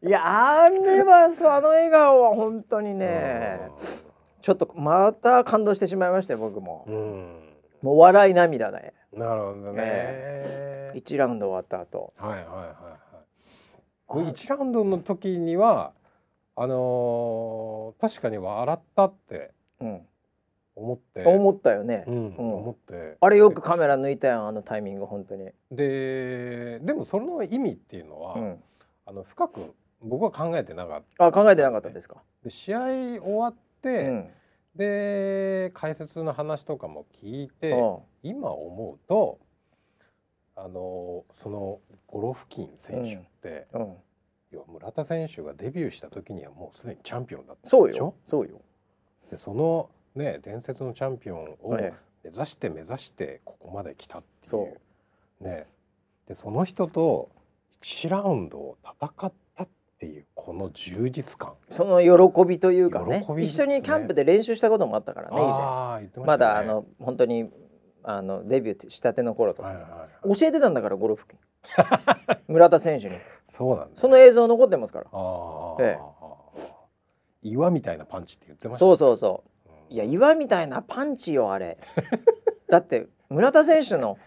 [0.02, 3.60] いやあれはあの笑顔は本当にね。
[4.40, 6.84] ちょっとまた感動してしまいましたよ僕も。
[6.88, 7.51] うん
[7.82, 12.14] もう笑い涙で、なるほどね、えー、1ラウンド終わった後。
[12.16, 14.30] はいはいはいはい。
[14.30, 15.92] 1ラウンドの時には
[16.54, 19.52] あのー、確かに笑ったって
[20.74, 23.16] 思って、うん、思ったよね、うん、うん、思って。
[23.20, 25.50] あれよくカメラ抜いたやんあのタイミング本当に。
[25.70, 28.62] ででもその意味っていうのは、うん、
[29.06, 31.26] あの深く僕は考えてなかった。
[31.26, 32.22] あ考えてなかったですか。
[32.44, 32.80] で試合
[33.20, 34.30] 終わって、うん
[34.76, 37.74] で解説の話とかも聞いて、
[38.22, 39.38] 今思うと
[40.56, 43.94] あのそのゴロフキン選手って、うん、
[44.50, 48.14] 要は村田選手がデビューした時にはもうすでにチャンピオンだったそうよ。
[48.24, 48.60] そうよ。
[49.30, 51.76] でそのね伝説のチャンピオンを
[52.22, 55.66] 目指して目指してここまで来たっていう、ね。
[56.28, 57.30] でその人と
[57.80, 59.32] 1ラウンドを戦っ
[60.02, 61.52] っていうこの充実感。
[61.70, 65.46] その喜びというかね、ね、一緒にキャンプで練習したこともあったからね以前。
[65.46, 67.48] ま、ね、まだあの本当に
[68.02, 71.24] あのデビューしたての頃とか、はいはいはい、教えてたんだからゴルフ
[72.48, 73.14] 村田選手に。
[73.46, 75.06] そうなん、ね、その映像残ってますから。
[75.78, 75.98] え
[77.44, 81.78] え、岩みたいなパンチって言ってました、ね、そうそうそう、うん、いや岩みたいなパンチよあれ。
[82.68, 84.18] だって村田選手の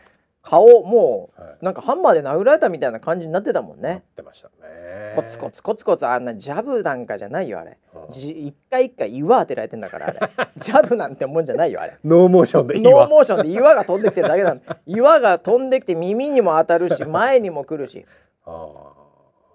[0.46, 4.04] 顔もうなんかハンマーで殴られたみたいな感じになってたもんね。
[4.12, 5.14] ってましたね。
[5.16, 7.80] コツコツコツコツあんなジャブなんかじゃないよあれ。
[8.10, 10.20] じ一回一回岩当てられてんだからあれ。
[10.56, 11.98] ジャブなんてもんじゃないよあれ。
[12.06, 18.06] ノーモーションでノーモーションで岩が飛んできてるだけなん岩が飛んできて耳にも当たるし 前にも来るし。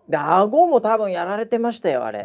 [0.09, 2.24] で顎も多分やられてましたよあれ。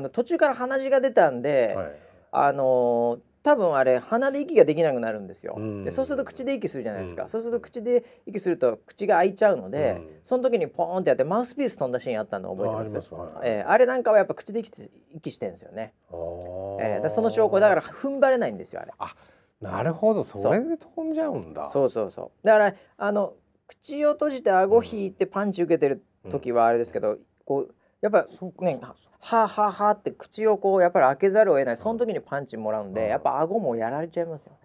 [0.00, 1.92] の途中から鼻血が出たんで、はい、
[2.32, 13.14] あのー多分あれ鼻で息ができなくなるんですよ、でそうすると口で息するじゃないですか、うん、そうすると口で息すると口が開いちゃうので、うん、その時にポーンってやってマウスピース飛んだシーンあったの覚えてます？
[13.14, 15.92] ああ,、えー、あれなんかはやっぱ口で息息してるんですよね、
[16.80, 18.92] えー、その証拠だから踏ん張れないんですよあれ。
[18.98, 19.14] あ
[19.60, 20.24] なるほど。
[20.24, 21.68] それで飛んじゃうんだ。
[21.68, 21.90] そう。
[21.90, 23.34] そうそうだからあの
[23.68, 28.26] 口を閉じて顎引いてパンチ受けてる時はあれですけど、こうやっぱ
[28.60, 28.80] ね
[29.20, 31.76] はははって口をこうやっぱり開けざるを得ない。
[31.76, 34.58] その時にパンチもらうんで、やっぱ顎もやられちゃいますよね。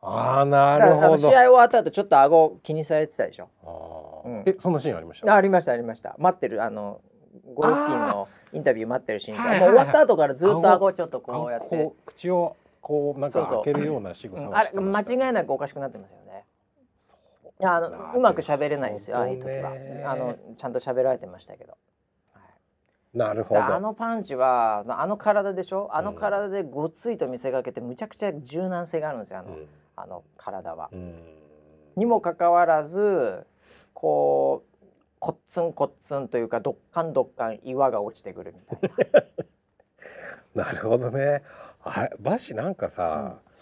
[0.00, 1.18] ああなるほど。
[1.18, 3.48] 試合終わった後ちょっと顎気にされてたでしょ。
[3.64, 5.34] あうん、えそのシーンありました？
[5.34, 6.14] ありましたありました。
[6.18, 7.00] 待ってるあの
[7.54, 11.92] ゴルフキンのインタビュー待ってるシーンが、もう終わった後からずっと顎ちょっとこうやって。
[12.06, 16.44] 口をこうなんか開けるような仕草をあれ間違いなくおかしくなってますよね。
[17.62, 20.12] あのうまく喋れないですよああいう時は。
[20.12, 21.76] あのちゃんと喋られてましたけど。
[23.14, 25.88] なるほどあのパンチはあの体でしょ？
[25.92, 30.90] あの体でごついと見せかけてむちゃくちゃ柔軟性があるんですよあのうん、あの体は。
[30.92, 31.14] うん、
[31.96, 33.46] にもかかわらず
[33.92, 34.86] こう
[35.20, 38.90] こっつんこっつんというかどっかんどっかん岩が落ちてくるみたい
[40.54, 40.64] な。
[40.64, 41.42] なるほどね。
[41.82, 43.54] あれバシなんかさ、うん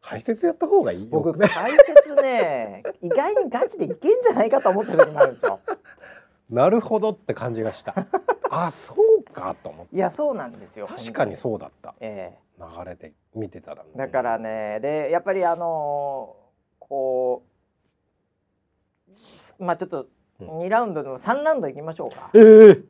[0.00, 1.48] 解説やった方がいい僕解
[1.84, 5.60] 説ね意外にガチでいけんじゃないかと思ってる時もあるんですよ。
[6.48, 7.94] なるほどって感じがした。
[8.50, 9.96] あ、そうかと思って。
[9.96, 10.86] いや、そうなんですよ。
[10.86, 11.94] 確かにそうだった。
[12.00, 12.62] ええ。
[12.62, 17.42] ー、流れて見てたら、ね、だからね、で、やっぱりあのー、こ
[19.58, 19.64] う。
[19.64, 20.06] まあ、ちょっと、
[20.40, 22.30] 二ラウンドでも三ラウンド行きましょうか。
[22.34, 22.84] ええー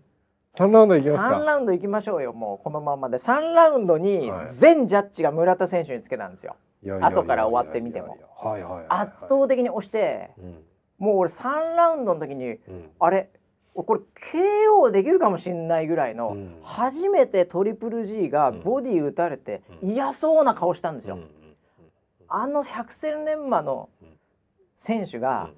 [0.54, 1.22] 3ラウンドいきますか。
[1.36, 3.18] 3ラウンドいきましょうよもうこのままで。
[3.18, 8.18] 3ラウンドに全ジャッジが村田選手につけたんですよ、はい、後から終わってみても。
[8.88, 10.64] 圧倒的に押して、うん、
[10.98, 13.30] もう俺3ラウンドの時に、うん、あれ
[13.84, 14.00] これ
[14.32, 21.18] KO できるかもしれないぐらいの、うん、初めてトリプル G がボディ打たれて嫌そうな顔したんですよ。
[22.28, 23.88] あの百戦錬磨の
[24.76, 25.50] 選手が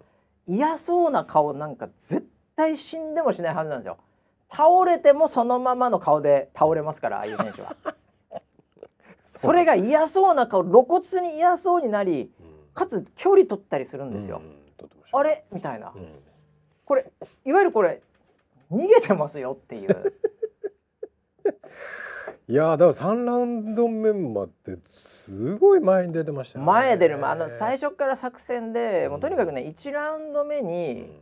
[0.47, 3.99] 嫌そうな顔なんか絶対死んでもしないはずなんですよ。
[4.51, 7.77] 倒れてもそのままの顔で倒れますからああいう選手は。
[9.25, 12.33] それが嫌そうな顔露骨に嫌そうになり、
[12.75, 14.43] かつ距離取ったりするんですよ、
[15.13, 15.45] あれ？
[15.53, 15.93] みたいな、
[16.85, 17.11] これ
[17.45, 18.03] いわゆるこれ
[18.71, 20.15] 逃げてますよっていう。
[22.49, 26.67] いやだから3ラウンドメンバーってすごい前に出てましたよね。
[26.67, 31.17] 前出るあの最初から作戦で、もうとにかくね1ラウンド目に、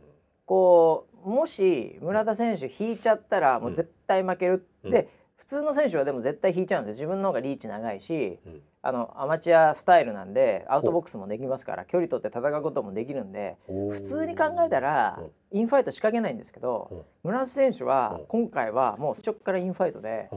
[0.45, 5.18] こうもし村田選手引いちゃったらもう絶対負けるって、普
[5.49, 8.39] 通の選手はでも絶対引いちゃうんです自分の方がリーチ長いし、
[8.83, 15.19] あのアマチュアスタイルなんでアウトボックスもできますから距離取って戦うこともできるんで普通に考えたら
[15.51, 20.29] インファイト仕掛けないんですけど村田選手は今回はもう最初からインファイトで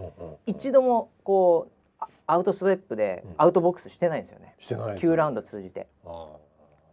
[0.46, 1.68] 一度もこ
[2.00, 4.54] うアウトステップでアウトボックスしてないんですよね、
[4.98, 5.88] 9ラウンド通じて。
[6.04, 6.10] だ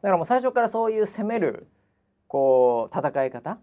[0.03, 1.67] からもう最初からそういう攻める
[2.27, 3.57] こう戦い方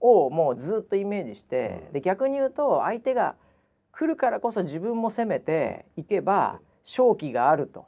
[0.00, 3.34] をもうずっとイメージしてで逆に言うと相手が
[3.92, 7.86] 来るからこそ自分も攻めていけば勝機があると、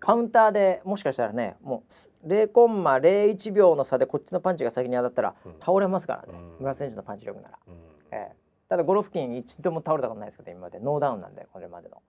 [0.00, 1.84] カウンターでもしかしたらねも
[2.24, 7.58] う0コンマ01秒の差でこっちのパンチが先に当たったら倒れますからね、村選手のパンチ力なら、
[8.10, 8.36] ええ、
[8.68, 12.02] ただゴロ付近一度も倒れたことないですけど今までノーダウンなんでこれまでの。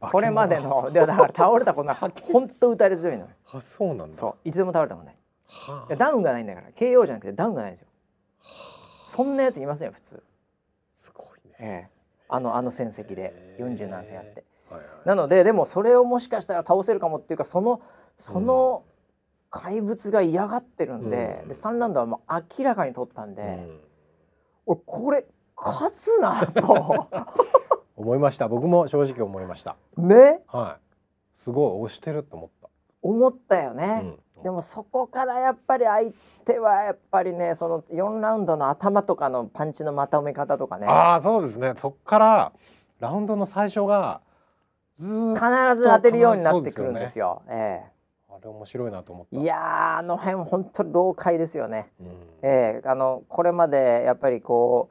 [0.00, 0.90] これまでの。
[0.92, 1.96] でだから倒れたことない。
[1.96, 4.16] 本当打たれ強いの あそうなんだ。
[4.16, 4.34] そう。
[4.44, 5.16] 一度も倒れたことない、
[5.46, 6.70] はあ、ダウンがないんだから。
[6.70, 7.88] KO じゃなくてダウンがないんですよ、
[8.40, 8.46] は
[9.06, 10.22] あ、そんなやついませんよ普通
[10.98, 11.90] すごいね、ええ、
[12.28, 17.80] あのあの戦績で40何戦やって、はいはい、なのででもそれをもしかしたら倒せるかもっていうかその
[18.16, 18.82] その
[19.48, 23.80] 怪物が嫌がってるんでうん、で3ラウンドはもう明らかに取ったんで、うん、
[24.66, 25.26] 俺これ
[25.56, 27.08] 勝つなと。
[27.96, 28.46] 思いました。
[28.46, 29.76] 僕も正直思いました。
[29.96, 30.40] ね。
[30.46, 31.36] はい。
[31.36, 32.68] すごい押してると思った。
[33.02, 36.12] 思ったよね、うん、でもそこからやっぱり相
[36.44, 40.86] 手はやっぱりねその4ラウンドの頭とかのパンチのまとめ方とかね。
[40.86, 41.74] ああそうですね。
[41.78, 42.52] そこから
[43.00, 44.20] ラウンドの最初が
[44.96, 45.06] 必
[45.76, 47.42] ず当てるようになってくるんですよ。
[47.46, 47.98] すよね、ええ
[48.30, 49.40] あれ面白いなと思った。
[49.40, 51.90] いやあの辺本当老快ですよね。
[52.00, 52.06] うん、
[52.42, 54.90] ええあのこれまでやっぱりこ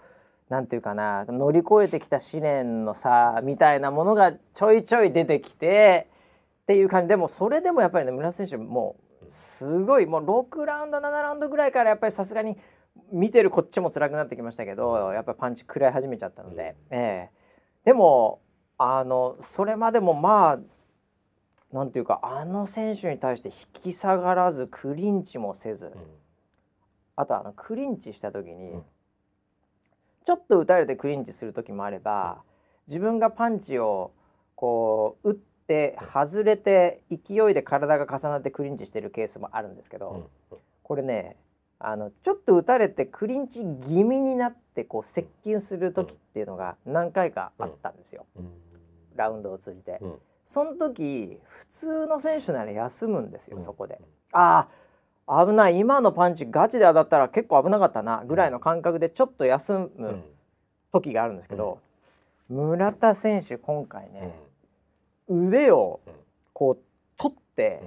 [0.50, 6.08] うなんていうかな乗り越えてきた試練の差みたいなものがちょいちょい出てきて
[6.64, 7.10] っていう感じ。
[7.10, 12.58] でもそれでもやっぱりね村瀬選手もうすごいもう6ラウンド7ラウンドぐらいからやっぱりさすがに
[13.12, 17.38] 見てるこっちも辛くなってきましたけどやっぱりパンチ食らい始めちゃったので、ええ。
[17.86, 18.42] でも
[18.78, 20.60] あのそれまでもまあ
[21.76, 25.92] なんていうかあの選手に対して引き下がらずクリンチもせず、うん、
[27.16, 28.84] あとあのクリンチした時に、うん、
[30.26, 32.42] ちょっと打たれてクリンチする時もあれば、
[32.88, 34.12] 自分がパンチを
[34.56, 35.38] こう打っ
[35.68, 40.30] て外れて勢いで体が重なってクリンチしてるケースもあるんですけど、
[40.84, 41.36] これね
[41.80, 48.26] あのちょっと打たれてクリンチ気味になってこう接近する時っていうのが何回かあったんですよ。
[48.36, 48.50] うん。
[49.16, 50.14] ラウンドを通じて、うん、
[50.46, 54.00] その時普通の選手なら休むんですよ、そこで。
[54.32, 54.68] あ
[55.28, 60.24] あ危ない今のパンチガチで当たったら結構危なかったなぐらいの感覚でちょっと休む
[60.94, 61.80] 時があるんですけど、
[62.48, 64.34] 村田選手今回ね、
[65.28, 66.00] 腕を
[66.54, 66.78] こう
[67.18, 67.84] 取って、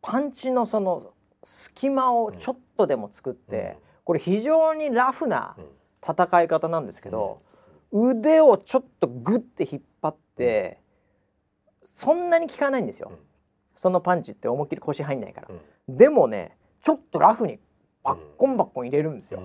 [0.00, 1.12] パンチのその
[1.44, 5.56] 隙間をちょっとでも作って、これ非常にラフな
[6.02, 7.40] 戦い方なんですけど、
[7.92, 10.78] 腕をちょっとグッて引っ張って
[11.84, 13.12] そんなに効かないんですよ、
[13.74, 15.48] そのパンチって思いっきり腰入んないから、
[15.88, 17.58] でもねちょっとラフに
[18.02, 19.42] バッコンバッコン入れるんですよ、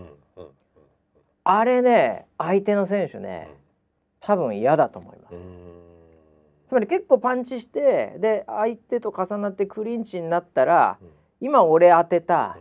[1.44, 3.50] あれね相手の選手ね
[4.20, 5.36] 多分嫌だと思います、
[6.68, 10.98] つまり結構パンチしてで相手と重なってクリンチになったら、
[11.40, 12.58] 今俺当てた、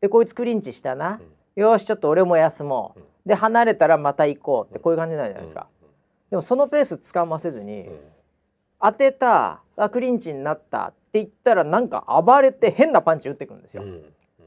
[0.00, 1.20] でこいつクリンチしたな、
[1.54, 5.66] よしちょっと俺も休もう、で離れたらまた行こうってこういう感じになるじゃないですか、
[6.30, 7.88] でもそのペースつかませずに、
[8.80, 13.84] 当てたあクリンチになったって言ったらなんか暴れて変なパンチ打ってくるんですよ、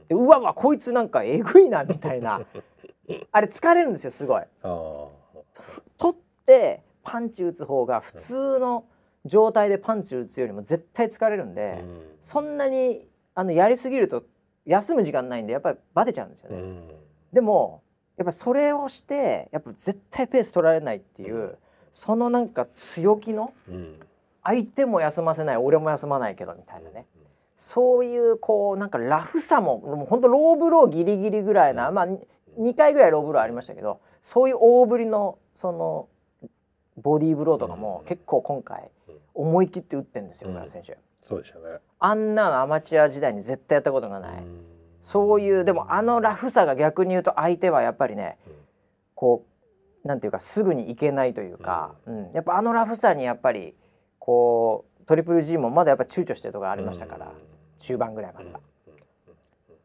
[0.08, 2.42] でうわうわこいつなんかえぐいなみたいな。
[3.32, 4.42] あれ疲れるんですよすごい。
[5.98, 8.84] 取ってパンチ打つ方が普通の
[9.26, 11.84] 状態でパンチ打つよりも絶対疲れるんで、
[12.22, 14.24] そんなにあのやりすぎると
[14.66, 16.82] 休む時間ないんでやっぱりバテちゃうんですよね、
[17.32, 17.82] でも
[18.20, 21.54] やっぱそれをしてやっぱ絶対ペース取られないっていう、うん、
[21.92, 23.98] そのなんか強気の、うん、
[24.44, 27.22] 相手も休ませない俺も休まないけどみたいなね、うん、
[27.56, 32.08] そういうこうなんかラフさももうほんとローブローギリギリぐらいな、まあ
[32.58, 36.08] 2回ぐらいローブローありましたけどそういう大振りのその
[36.98, 38.90] ボディーブローとかも結構今回
[39.34, 40.98] 思い切って打ってんですよ村、選手。
[41.22, 41.78] そうでしたね。
[41.98, 44.42] あんなのアマチュア時代に絶対やったことがない。
[45.00, 48.52] そういうでもあのラフさが逆に言うと相手はやっぱりね、うん、
[49.14, 49.46] こ
[50.04, 51.94] うなんていうかすぐに行けないというか、
[52.34, 53.74] やっぱあのラフさにやっぱり
[54.18, 57.32] こうトリプル G もまだやっぱ躊躇してるところありましたから、
[57.76, 58.60] 中盤ぐらいまでは。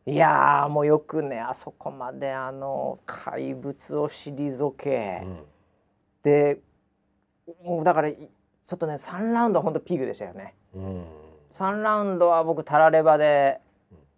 [0.08, 5.38] いやもうよくねあそこまであの怪物を退け、うん、
[6.22, 6.60] で
[7.64, 8.10] もうだから
[8.66, 10.56] ちょっとね3ラウンドは本当ピークでしたよね。
[10.76, 11.06] うん、
[11.52, 13.60] 3ラウンドは僕たらればで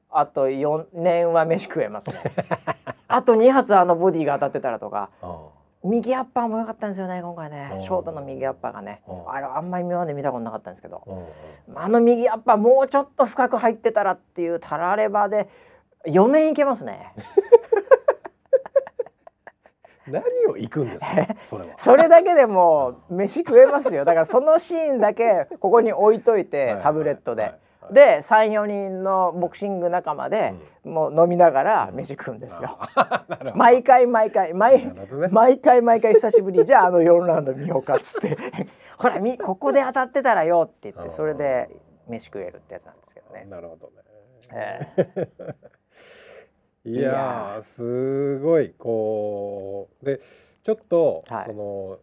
[0.09, 2.15] あと4年は飯食えますね。
[3.09, 5.09] あと2発あのボディが当たってたらとか
[5.83, 7.75] 右アッパーも良かったんですよね今回ね。
[7.79, 9.01] ショートの右アッパーがね。
[9.27, 11.03] あれあんまり今まで見たことなかったんですけど
[11.75, 15.49] あの右アッパーもうちょっと深く入ってたらっていうたらればで
[16.05, 17.13] 4年いけますね
[20.11, 21.35] 何を行くんですか？
[21.43, 21.69] それは。
[21.77, 24.05] それだけでも飯食えますよ。
[24.05, 27.41] だからそのシーンだけここに置いといてタブレットで。
[27.41, 27.59] はいはい。
[27.59, 30.53] はいで34人のボクシング仲間で、
[30.83, 32.77] もう飲みながら飯食うんですよ。
[33.55, 34.93] 毎回毎回毎,、ね、
[35.31, 36.65] 毎回毎回久しぶり。
[36.65, 38.37] じゃああの4ラウンド見ようかっつって。
[38.99, 41.69] ほらみここで当たってたらよって言ってそれで
[42.09, 43.45] 飯食えるってやつなんですけどね。
[43.49, 43.93] なるほどね。
[44.53, 45.27] えー、
[46.89, 50.21] いやすごいこうで
[50.63, 51.99] ちょっと、はい、その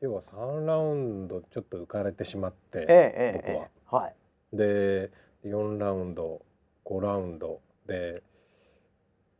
[0.00, 3.66] 要は3ラウンドちょっと浮かれてしまって、えー、僕は。
[3.66, 4.14] えー、はい
[4.52, 5.10] で
[5.44, 6.42] 4ラウンド
[6.84, 8.22] 5ラウンドで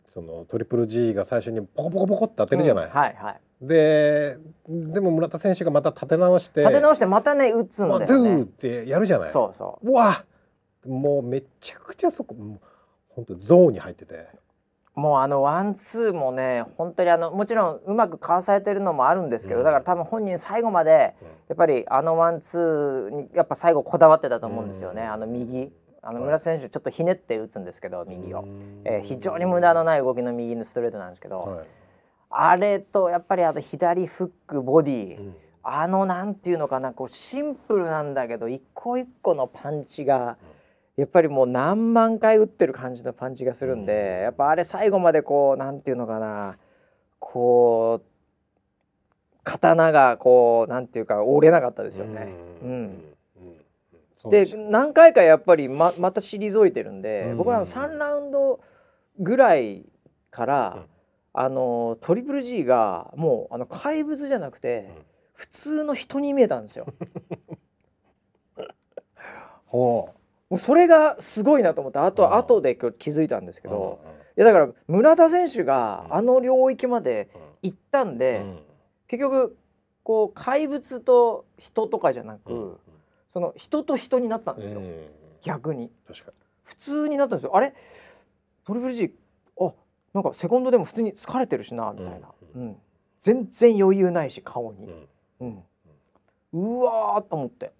[0.07, 2.87] そのトリプル G が最初にポコポコポコって当てるじゃない。
[2.87, 4.39] うん、はいはいで
[4.69, 8.07] でも村田選手がまた立て直して立て直してまたね打つんだよね。
[8.07, 9.31] ドゥーってやるじゃない。
[9.31, 9.91] そうそう。
[9.91, 10.25] うわ
[10.85, 12.35] もうめちゃくちゃそこ
[13.09, 14.42] 本当ゾーンに入ってて。
[14.95, 21.15] もうあのワンツーもね本当にあのもちろんうまくかわされてるのもあるんですけど、うん、だから多分本人最後まで
[21.49, 25.73] やっぱりあのワンツーにやっぱ最後こだわってたと思うんですよね、うん、あの右。
[26.05, 28.45] あの村選手ちょっとひねって打つんですけど右を、
[28.85, 31.67] えー、非常に無駄のない動きの右のストレートなんですけど、はい、
[32.29, 40.37] あれとやっぱりあと左フックボディ、うん、あのなんていうのかなこうシンプルなんだけど一個一個のパンチが、
[40.97, 46.59] やっぱりもう何万回打ってる感じのパンチがするんで、やっぱあれ最後までこうなんていうのかな。
[47.23, 48.13] こう
[49.45, 52.29] 刀がこうなんていうか折れなかったですよね。
[52.63, 53.15] うん、
[54.25, 54.31] うん。
[54.31, 58.61] で何回かやっぱりままた退いてるんで、うん、僕らの3ラウンド
[59.19, 59.85] ぐらい
[60.31, 60.87] から、うん、
[61.33, 66.87] あのトリプル G がもうあの怪物じゃなくて、うん、普通の人に見えたんですよ。
[69.67, 70.22] ほう
[70.53, 74.01] もうそれがすごいなと思ってあと後で気づいたんですけど、
[74.37, 77.31] いやだから村田選手があの領域まで
[77.63, 78.45] 行ったんで、
[79.09, 79.57] 結局
[80.03, 82.79] こう怪物と人とかじゃなく、
[83.33, 84.83] その人と人になったんですよ、
[85.41, 85.91] 逆に。
[86.65, 87.57] 普通になったんですよ。
[87.57, 87.73] あれ？
[88.67, 89.15] トリプル G
[89.59, 89.73] あ
[90.13, 92.77] なんかセコンドでも普通に疲れてるしなみたいな、うん
[93.21, 94.87] 全然余裕ないし顔に、
[95.41, 95.63] うん。
[96.53, 97.73] うわーと思って、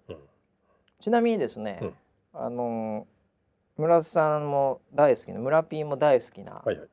[1.01, 1.79] ちなみにですね、
[2.33, 3.07] あの
[3.77, 6.87] 村田さんも大好きな村 P も大好きな「はいはい、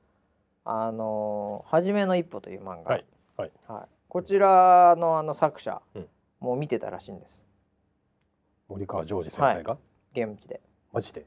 [0.64, 3.04] あの初めの一歩」という漫画、はい
[3.36, 6.08] はいはい、こちらのあの作者、うん、
[6.40, 7.46] もう見てたらしいんです。
[8.68, 9.78] 森川ジョージ先生が、は
[10.14, 10.60] い、現地で。
[10.92, 11.26] マジで、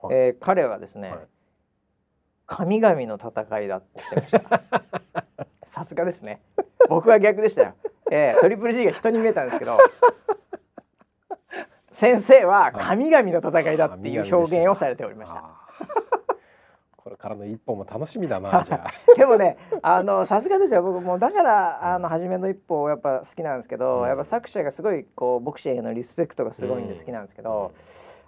[0.00, 1.20] はい、えー、彼はですね、はい、
[2.46, 4.62] 神々の戦いだって言ってました。
[5.66, 6.42] さすがですね。
[6.88, 7.74] 僕は逆でしたよ。
[8.10, 9.78] えー、 トリプル G が人に見えたんですけど
[12.02, 15.44] 先生は神々の戦いだっていう表現をされておりました。
[16.96, 19.14] これからの一歩も楽しみだな じゃあ。
[19.16, 20.82] でもねあのさすがですよ。
[20.82, 27.70] 僕もだからあの初めの一歩やっぱ好きなんですけど、うん、やっぱ作者がすごいこうボクシングへのリスペクトがすごいんで好きなんですけど、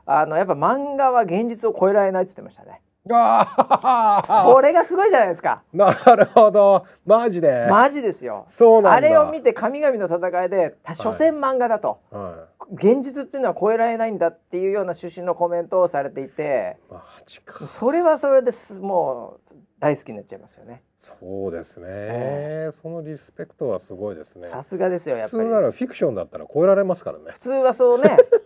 [0.06, 2.80] うん、あのやっぱ漫画は現実を超えられないって言ってましたね。
[3.06, 5.62] これがすごいじゃないですか。
[5.72, 7.66] なるほど、マジで。
[7.68, 8.46] マジですよ。
[8.48, 17.66] そうなんあれを見て神々の戦いで、所詮漫画だと、はい、現実っていうのは超えられないんだっていうような趣旨のコメントをされていて、マジか。
[17.66, 20.82] それはそれですもう大好きになっちゃいますよね。
[20.96, 24.48] そうですね、えー、そのリスペクトはすごいですね。
[24.48, 25.42] さすがですよやっぱり。
[25.42, 27.24] 普通ならフィクションだったら超えられますからね。
[27.32, 28.16] 普通はそうね。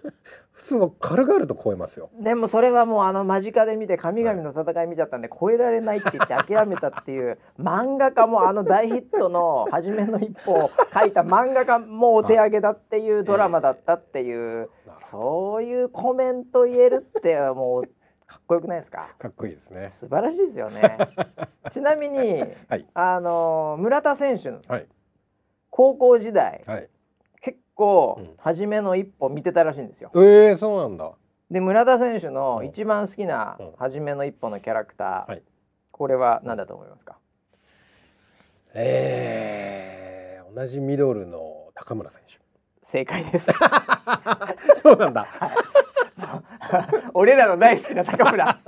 [0.58, 2.10] 普通は軽々と超えますよ。
[2.20, 17.90] でもそれはもうあの間近で見て神々の戦い見ちゃったんで、超えられないって言って諦めたっていう漫画家もあの大ヒットの初めの一歩を書いた漫画家もお手上げだっていうドラマだったっていう、 そういうコメント言えるってもう。
[18.26, 19.08] かっこよくないですか？
[19.18, 19.88] かっこいいですね。
[19.88, 20.98] 素晴らしいですよね。
[21.70, 24.58] ちなみに、はい、あの村田選手の
[25.70, 26.88] 高校時代、はい、
[27.78, 30.10] 結構初めの一歩見てたらしいんですよ。
[30.16, 31.12] ええー、そうなんだ。
[31.48, 35.42] で村田選手の一番好きな初めの一歩のキャラクター、はい、
[35.92, 37.18] これは何だと思いますか？
[38.74, 42.40] えー、同じミドルの高村選手。
[42.82, 43.48] 正解です。
[44.82, 45.28] そうなんだ、
[47.14, 48.58] 俺らの大好きな高村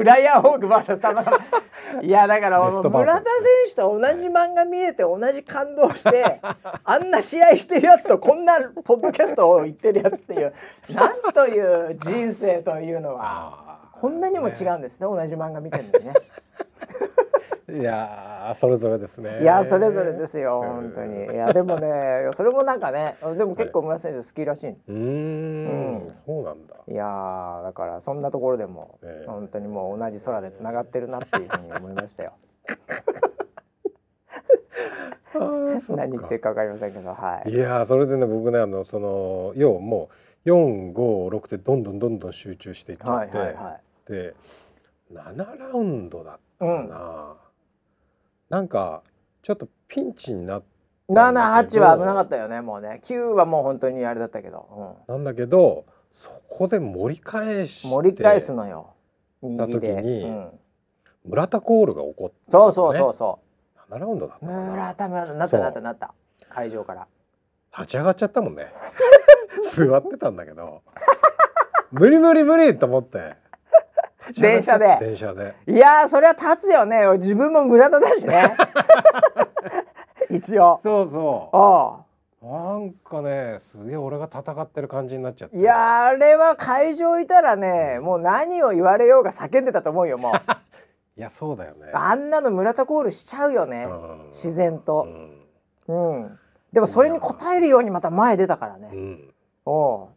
[0.00, 1.22] ブライアン・ホーク VS 玉
[2.02, 3.24] いやだから村田選
[3.68, 6.40] 手と同じ漫画見れて同じ感動して
[6.84, 10.54] あんな試合してるやつとこんなポッドキャストを言ってるやつっていう
[10.88, 13.68] なんという人生というのは。
[14.00, 16.14] こんなにも違うんですね同じ漫画見てるのにね。
[17.78, 19.42] いやそれぞれですね。
[19.42, 21.24] いやそれぞれですよ本当に。
[21.32, 24.66] いやでもね それもなんかねでも結構村選手好きらしい。
[24.66, 24.98] はい、うんう
[26.06, 26.76] んそうなんだ。
[26.88, 32.32] いやだからそんなところでも、えー、本当にもう同じ空でつながってるなっていうふうに思いましたよ。
[35.88, 37.50] 何言ってるかわかりませんけど、はい。
[37.50, 40.14] いやそれでね僕ねあのその要もう
[40.44, 44.34] 四五六でどんどんどんどん集中していっちゃって、はいはいはい、で
[45.12, 47.34] 七ラウンドだったかな。
[48.50, 49.02] うんなんか
[49.42, 50.66] ちょっとピンチになって
[51.10, 53.00] 78は危なかったよねもうね。
[53.04, 58.94] 9はもう本当にあれだったけど、うん、なんだけどそこで盛り返し盛り返すのよ。
[59.56, 60.48] た時に、うん、
[61.24, 63.38] 村田コールが起こった、ね、そうそうそうそ
[63.88, 63.92] う。
[63.92, 66.14] 7ラウンドだった村田村田なったなったなった。
[66.48, 67.06] 会場から。
[67.76, 68.72] 立ち上がっちゃったもんね。
[69.74, 70.82] 座ってたんだけど。
[71.90, 73.34] 無理無理無理と思って
[74.32, 74.98] 電車で。
[75.00, 75.54] 電車で。
[75.66, 77.06] いやそれは立つよね。
[77.14, 78.56] 自分も村田だしね。
[80.30, 80.78] 一応。
[80.82, 82.04] そうそ
[82.42, 82.46] う。
[82.46, 85.56] なんかねすげえ俺が戦ってる感じになっちゃって。
[85.58, 90.32] いやあれは会場いたらねもう何を言われようが叫んでたと思うよもう。
[91.18, 91.90] いやそうだよね。
[91.92, 93.86] あんなの村田コールしちゃうよね、
[94.28, 95.06] 自然と、
[95.86, 96.38] うん、うん、
[96.72, 99.34] でもそれに応えるようにまた前出たからね、うん、
[99.66, 100.08] おう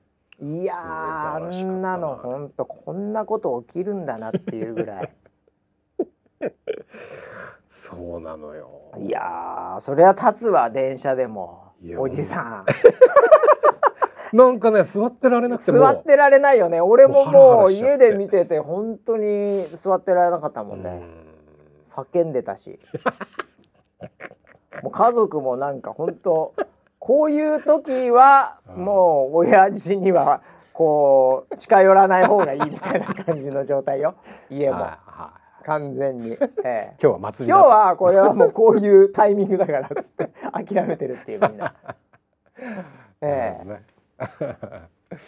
[0.42, 5.10] いやあんなの本当こんなこと起きるんだなっていうぐらい。
[7.70, 8.70] そうなのよ。
[8.98, 12.66] いやそれは立つわ電車でもおじさん。
[14.36, 16.82] なんかね座ってられなくて座ってられないよね。
[16.82, 21.04] 俺ももう家で見てて本当に座ってられなかったもんね。
[21.86, 22.80] 叫んでたし。
[24.82, 26.56] もう家族もなんか本当
[27.06, 30.42] こういう時はもう親父には
[30.72, 34.16] こう近寄らない方がいいみたいな感じの状態よ。
[34.50, 34.90] 家も。
[35.66, 41.74] 完全に、ええ、今日は祭り今日はこれはもうこういうタイミングだからっつって諦めてるっていうみんな。
[43.22, 43.84] ええ、ね、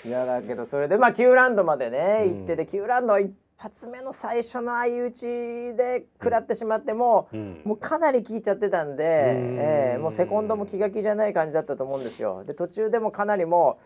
[0.06, 12.44] いやだけどそれでまあ9ラウンドまでね行ってて、9ラウンドは一発目の最初の相打ちで食らってしまっても、うん、もうかなり効いちゃってたんで、えー、もうセコンドも気が気じゃない感じだったと思うんですよ。
[12.46, 13.80] で途中でもかなりも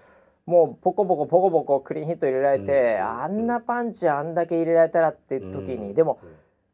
[0.48, 6.20] うもうポコポコポコポコクリーンヒット入れられて、うん、あんなパンチあんだけ入れられたらって時に、うん、でも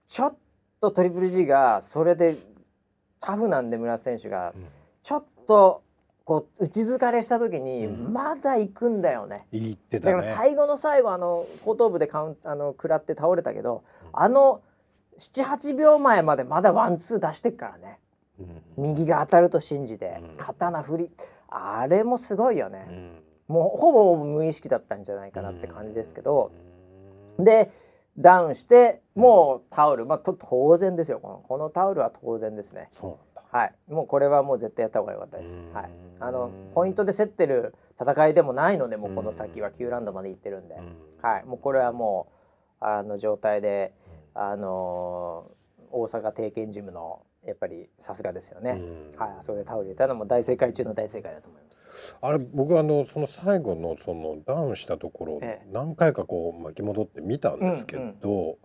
[0.07, 0.37] ちょっ
[0.79, 2.37] とトリプル G がそれで
[3.19, 4.53] タフなんで村瀬選手が、
[5.01, 5.81] ちょっと
[6.25, 9.45] こう打ち疲れした時にまだ行くんだよね。
[9.53, 14.61] 言ってた、ね、だから最後の最後あの後頭部でカウンあの食らって倒れたけど、うん、あの
[15.19, 17.99] 78秒前までまだワンツー出してっからね、
[18.39, 18.43] う
[18.81, 21.11] ん、右が当たると信じて、うん、刀振り。
[21.47, 26.51] あれもすごいよね、もうほぼ無意識だったんじゃないかなって感じですけど、
[27.37, 27.71] で
[28.17, 30.05] ダウンしてもうタオル。
[30.05, 31.19] まあ当然ですよ。
[31.19, 32.89] このこのタオルは当然ですね。
[32.91, 35.57] そうはい、もうこれはもう絶対やった方が良かったです。
[35.73, 35.89] はい、
[36.19, 40.75] あのポイントで競ってる戦いでもないので、もうこの先は9ラウンドまで行ってるんで、
[41.21, 42.27] はい、もうこれはも
[42.81, 43.93] うあの状態で、
[44.33, 48.81] あのー、大阪定見ジムのやっぱりさすがですよね。
[49.15, 51.74] はい、それでタオル入れたのも大正解中の大正解だと思います。
[52.21, 55.41] あれ僕あのその最後のそのダウンしたところ、
[55.71, 58.57] 何回かこう巻き戻って見たんですけど、ちょ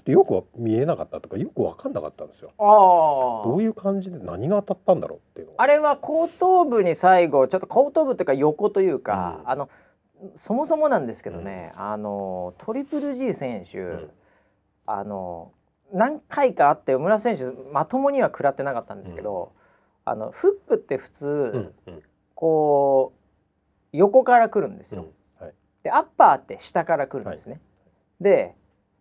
[0.00, 2.52] っとよく見えなかったとかよく分かんなかったんですよ。
[2.58, 9.68] あどういう感じで何が当たったんだろうっていうのあれは後頭部に最後ちょっと後頭部っていうか横というか、うん、あの
[10.36, 14.10] そもそもなんですけどね、うん、あのトリプル G 選手、うん、
[14.86, 15.52] あの
[15.92, 19.52] 何回かあって村選手まともには食らってなかったんですけど、
[20.04, 22.02] あのフックって普通、うんうん
[22.36, 23.14] こ
[23.92, 25.06] う横から来るんですよ。
[25.40, 25.46] うん。
[25.46, 27.52] はい、でアッパーって下から来るんですね。
[27.52, 27.58] は
[28.20, 28.54] い、で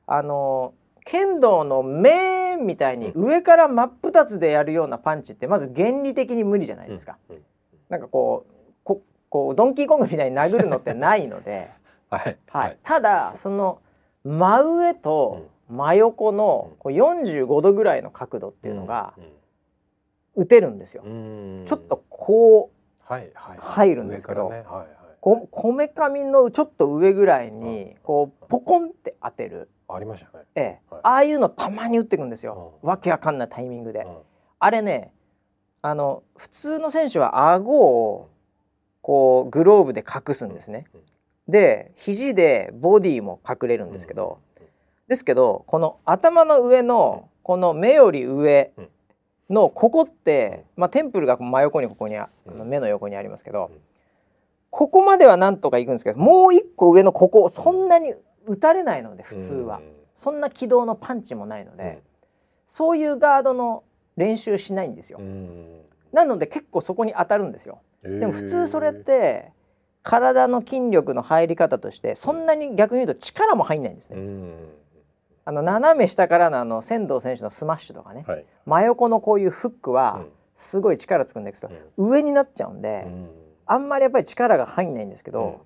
[0.08, 0.74] あの
[1.04, 7.18] 剣道の面みたいに上から真っ二つでやるようなパンチってまず原理的に無理じゃないですか。
[7.30, 7.36] うん。
[7.36, 7.42] うん、
[7.90, 11.70] なんかこうここうドンキーコングみたいに殴るのってないので、
[12.10, 13.82] はい、はい、ただその
[14.24, 19.14] 真上と真横のこう45度ぐらいの角度っていうのが
[20.36, 21.04] 打てるんですよ。
[21.04, 22.75] ちょっとこう
[23.06, 24.52] 入るんですけど、
[25.22, 29.70] ここめかみのちょっと上ぐらいにこうポコンって当てる。
[29.88, 34.08] ありましたね、ああいうのたまに打ってくんですよ、わけわかんないタイミングで、
[34.60, 35.14] あれね
[35.84, 38.30] あの普通の選手は顎を
[39.04, 40.88] こうグローブで隠すんですね、
[41.48, 44.40] で肘でボディも隠れるんですけど、
[45.08, 48.72] ですけどこの頭の上のこの目より上
[49.50, 53.72] のここって、まあ、テンプルが真横にここにあの目の横にありますけど、
[54.70, 58.14] ここまではなんとかいくんですけどもう一個上のここそんなに
[58.46, 59.82] 打たれないので普通は、
[60.16, 62.02] そんな軌道のパンチもないので、
[62.68, 63.84] そういうガードの
[64.18, 65.20] 練習しないんですよ、
[66.12, 67.80] なので結構そこに当たるんですよ。
[68.04, 69.52] でも普通それって
[70.04, 74.18] 体の筋力の入り方としてそんなに逆に言うと力も入んないんですね、
[75.46, 80.26] あの斜め下からのあの千堂選手のスマッシュとかね、はい、真横のこういうフックは
[80.58, 83.06] すごい力つくんですけど、うん、上になっちゃうんで、
[83.68, 85.66] あんまりやっぱり力が入んないんですけど、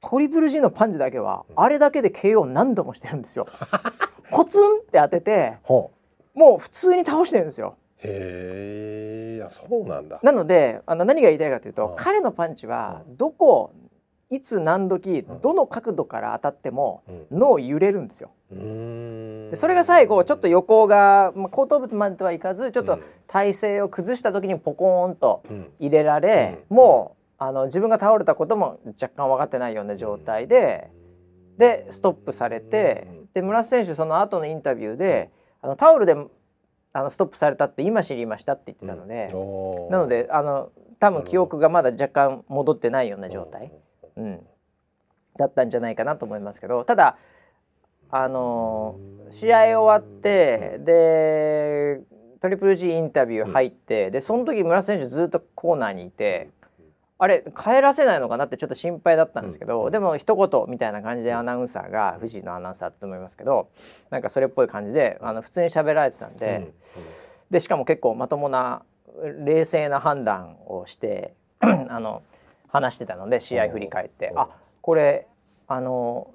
[0.00, 3.46] トリプル G のパンチだけは、あれだけで KO 何度もしてるんですよ。
[4.30, 5.58] コツンって当てて、
[6.34, 7.76] もう普通に倒してるんですよ。
[7.98, 10.20] へえ、そうなんだ。
[10.22, 13.72] なので、あの何が言いたいかというと、彼のパンチはどこ、
[14.30, 18.30] いつ何時どの角度から当たっても脳揺れるんですよ。
[18.50, 25.42] でそれが最後ちょっと横が、まあ、後頭部まではいかずちょっと体勢を崩した時にポコーンと
[25.78, 30.90] 入れられ、もうあの自分が倒れたことも若干分かってないような状態で、
[31.58, 35.30] でストップされて、で村瀬選手その後のインタビューで
[35.62, 36.16] あのタオルで
[36.92, 39.28] あのストップされたって今知りましたって言ってたので、
[39.90, 43.70] なのであの多分記憶がまだ若干戻ってないような状態、
[44.16, 44.46] うん、
[45.38, 47.16] だったんじゃないかなと思いますけどただ
[48.10, 48.98] あの
[49.30, 52.00] 試合終わってで
[52.40, 56.50] トリプル G インタビュー入って、でその時村瀬選手ずっとコーナーにいて。
[57.18, 63.70] あれ帰らせないのかなってちょっと心配だったんですけど、うん、でも一言みたいな感じでアナウンサーが藤井のアナウンサーだと思いますけど
[64.10, 66.72] なんかそれっぽい感じであの普通に喋られてたんでうん、
[67.50, 68.82] でしかも結構まともな
[69.44, 72.22] 冷静な判断をして あの
[72.68, 74.48] 話してたので試合振り返って、あ
[74.82, 75.26] これ
[75.68, 76.30] あの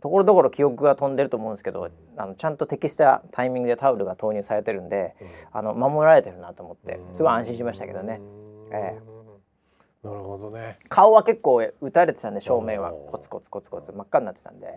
[0.00, 5.14] ところどころ記憶が飛んでると思うんですけどあのちゃんと適したタイミングでタオルが投入されてるんで、
[5.52, 8.20] あの守られてるなと思ってすごい安心しましたけどね。
[8.72, 10.06] ええ。
[10.06, 10.78] なるほどね。
[10.88, 12.92] 顔は結構打たれてたんで正面は。
[12.92, 14.68] コツコツコツコツ真っ赤になってたんで。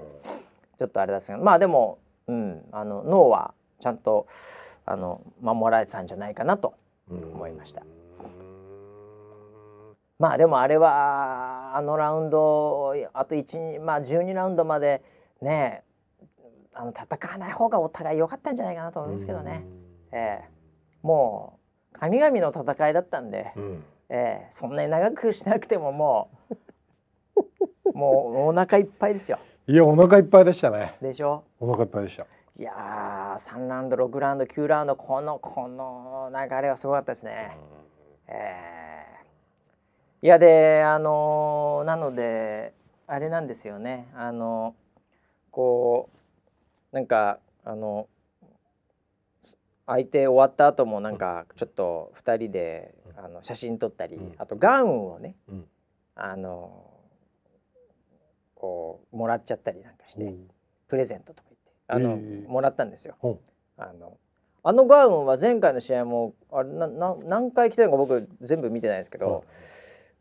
[0.78, 4.28] ちょっとあれですけどまあでも、うん、あの脳はちゃんと
[4.86, 6.74] あの守られてたんじゃないかなと
[7.10, 7.84] 思いました。
[10.24, 15.04] まあでもあれはあのラウンドあと1まあ12ラウンドまで
[15.42, 15.84] ね
[16.74, 19.66] あの戦わない方がお互い良かったんじゃないかなと思いますけどね。
[20.14, 20.50] ええ。
[21.02, 21.60] も
[21.94, 26.32] う神々の戦いだったんで、うん、えー、そんなに長くしなくてもも
[27.84, 29.40] う もうお腹いっぱいですよ。
[29.68, 30.96] いやお腹いっぱいでしたね。
[31.02, 31.44] でしょ？
[31.60, 32.24] お腹いっぱいでした。
[32.58, 37.58] いやー3ラウンド6ラウンド9ラウンドこのこの流れはすごかったですね、
[38.30, 38.83] えー、
[40.24, 42.74] いやであのー、なので
[43.08, 44.08] あれなんですよね。
[44.16, 44.74] あの
[45.52, 46.10] こ
[46.94, 48.08] うなんかあの
[49.86, 55.36] 相手終わった後もなんかちょっと2人であの写真撮ったり、あとガウンをね、
[56.16, 56.86] あの
[58.56, 60.34] こうもらっちゃったりなんかして、
[60.88, 62.16] プレゼントとか言ってあの、
[62.50, 63.18] もらったんですよ。
[63.78, 64.18] あの
[64.64, 69.44] あのガウンは前回の試合もあれなな何回来てるのか僕全部見てないですけど、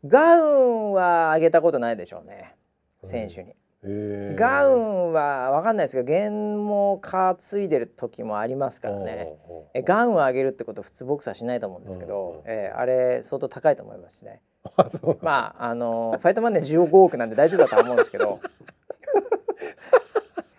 [0.05, 2.55] ガウンはあげたことないでしょうね。
[3.03, 3.55] 選手に。
[3.85, 9.33] ガウンは分かんないですけど弦も担いでる時もありますからね。
[9.73, 14.41] えガウンを上げるってこと普通ボクサーしないと思うんですけど、えー、あれ相当高いと思いますしね
[15.21, 18.39] まああのファイトマネー15億なんで大丈夫だと思うんですけど。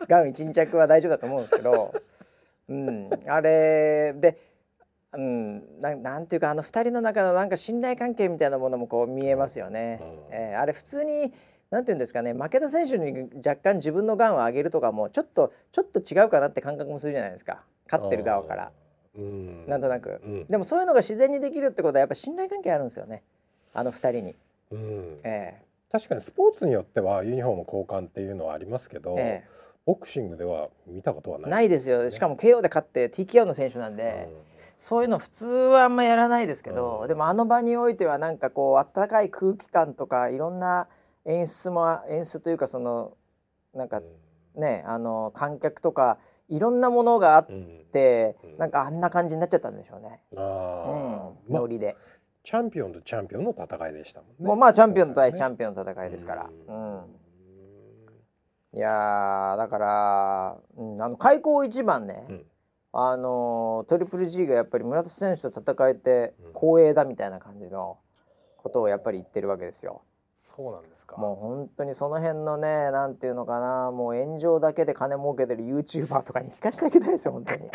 [0.07, 1.95] ガウン12着は大丈夫だと思うんですけど、
[2.68, 4.38] うん、あれで、
[5.17, 10.01] うん、ななんていうかあの2人の中のなんか信頼関係みたいなものもこう見えますよね。
[10.31, 11.33] えー、あれ普通に
[11.71, 17.65] なんていうんですかね負けた選手に若干自分のガンを上げるとかもちょっとちょっと違うかなって感覚もするじゃないですか。
[17.91, 18.73] 勝ってる側から。
[19.17, 19.67] うん。
[19.67, 23.23] なんとなく、うん、でもそういうのが自然にできるってことはやっぱ信頼関係あるんですよね。
[23.73, 24.35] あの2人に。
[24.73, 25.21] うん。
[25.25, 29.51] えー、確かにスポーツによってはユニフォーム交換っていうのはありますけど、えー、
[29.87, 32.11] ボクシングでは見たことはない、ね、ないですよ。
[32.11, 34.54] しかも KO で勝って TKO の選手なんで、うん、
[34.85, 40.89] そういうの普通はあんまやらないですけど、うん、でもあの場においてはなんかこう温かい空気感とかいろんな
[41.24, 43.16] 演出も演出というかその
[43.74, 44.03] なんか
[44.55, 46.18] ね、あの観客とか
[46.51, 50.20] いろんなものがあって、うん、なんかあんな感じになっちゃったんでしょうね。
[50.37, 51.97] あうん、ノリで、
[52.45, 54.35] チャンピオンとチャンピオンの戦いでしたもんね。
[54.47, 56.51] もうまあチャンピオンとチャンピオンの戦いですから。
[56.68, 57.01] うん、
[58.74, 62.45] いやだから、うん、あの開口一番ね、うん、
[62.97, 67.99] あのトリプル G がやっぱり村田選手と戦えて光栄だみたいな感じの
[68.57, 70.03] ことをやっぱり言ってるわけですよ。
[70.57, 71.16] そうなんですか。
[71.16, 77.66] もう本当にその辺のね、なんていうのかな、もう炎上だけで金儲けてるユーチューバーとかに聞かせてあげたいですよ本当に。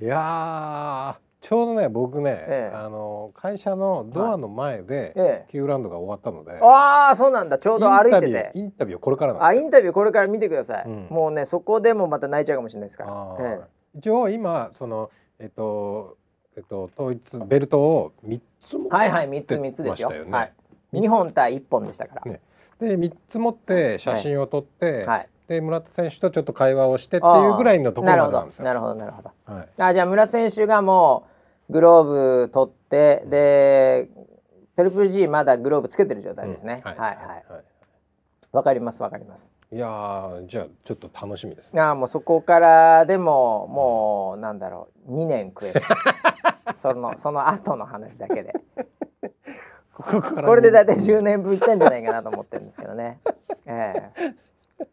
[0.00, 1.18] いや
[1.48, 7.56] ちょうどね僕ね、ええ、あの会社のドアの前で、はい、キューランドが終わったので、ああそうなんだ。
[7.56, 8.52] ちょうど歩いてて。
[8.52, 16.18] インタビューこれからあインタビューこれから見てください、うん、もうねそこでもまた泣いちゃうかもしれないですから、ええ、一応今そのえっと
[16.54, 20.52] えっと統一ベルトを三つ持ってはいはい三つ三つですよ、ね、はい。
[20.92, 22.42] 二本対一本でしたから、ね、
[22.78, 28.66] で三つ持って写真を撮って、はい、で村田選手とちょっと会話をしてっていうぐらいのところまでなんですよ。
[28.66, 31.37] なるほどなるほどなるほど、はい、あじゃあ村選手がもう
[31.70, 32.04] グロー
[32.44, 34.08] ブ取ってで
[34.76, 36.98] トリプル G まだグローブつけてる状態ですね、うん、はい。
[36.98, 37.44] はいはい。
[38.52, 39.52] わかりますわかります。
[39.70, 41.82] いやじゃあちょっと楽しみですね。
[41.82, 45.82] あもうそこからでももうなんだろう2年食える
[46.76, 48.54] そのその後の話だけで。
[49.92, 51.42] ここれで大体10年。
[51.42, 53.18] 分いったんじゃないかなと思ってるんですけどね。
[53.66, 54.12] え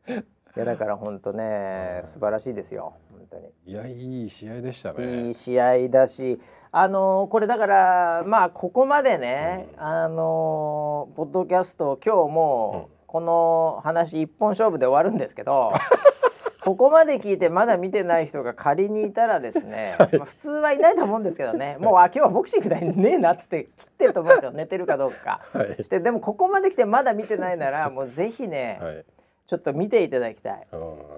[0.07, 0.23] え。
[0.57, 2.93] いやだから本当ね素晴らしいですよ。
[3.11, 3.51] 本当に。
[3.65, 5.27] いやいい試合でしたね。
[5.27, 6.41] いい試合だし
[6.77, 15.71] あのこれだからまあここまでね、うん、あのポッドキャスト今日もこの話一本勝負で終わるんですけど
[16.65, 25.39] ここまで聞いてまだ見てない人が仮にいたらですね、 はい、まあ、普通はいないと思うんですけどねもうあ今日はボクシングだねえなっつって切ってると思うんですよ 寝てるかどうか。
[25.53, 29.05] はい、してでもここまで来てまだ見てないならもうぜひね、はい、
[29.47, 30.67] ちょっと見ていただきたい。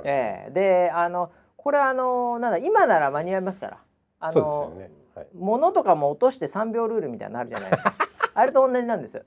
[0.04, 3.78] えー、であのこれあのなんだ今なら間に合いますから。
[4.20, 4.92] あの、ね、はい、
[5.36, 7.94] 物とかも落として3秒ルールみたいになるじゃないですか。
[8.34, 9.24] あれと同じなんです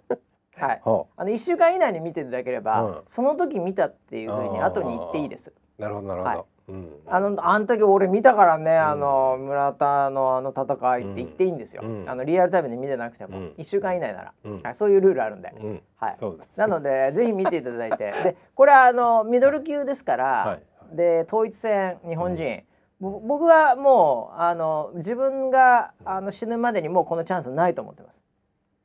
[0.57, 5.53] はい、あの1週間以内に見ていただければ、うん、その時見たっていうふうに後に言っていいです。
[5.79, 6.45] なるほどなるほど、はい。
[6.69, 15.53] うん、あのあの時俺見たからね、うん、あの村田のあの戦いって言っていいんですよ、うん、あのリアルタイムで見てなくても、うん、1週間以内なら、はい、そういうルールあるんで、
[15.97, 16.17] はい、
[16.57, 18.13] なのでぜひ見ていただいて。
[18.23, 20.59] でこれはあのミドル級ですから、は
[20.93, 22.63] い、で統一戦日本人、
[23.01, 28.21] 僕はもうあの自分があの死ぬまでにもうこのチャンスないと思ってます。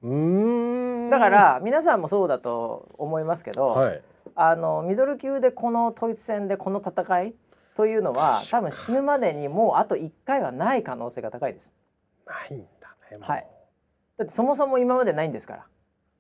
[0.04, 4.02] うんだから皆さんもそうだと思いますけど、はい、
[4.36, 7.34] あのミドル級でこの統一戦でこの戦い
[7.76, 11.72] というのは多分死ぬまでにもうあと1回はない可能性が高いです。
[12.26, 13.18] ないんだね。
[13.20, 13.48] はい。
[14.18, 15.66] だってそもそも今までないんですから。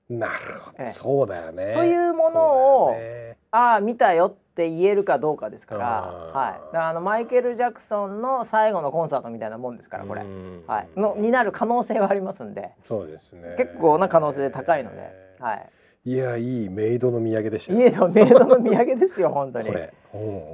[0.09, 1.73] なるほど、ええ、そうだよね。
[1.73, 10.21] というものを、ね、ああ見たよって言えるかどうかですから、はい、あのマイケル・ジャクソンの最後のコンサートみたいなもんですからこれ、
[10.65, 12.71] はい、のになる可能性はありますんで。
[12.81, 13.55] そうですね。
[13.57, 15.69] 結構な可能性高いので、はい、
[16.05, 19.69] いやいいメイドの土産でしたメイドメイドの土産ですよ本当に。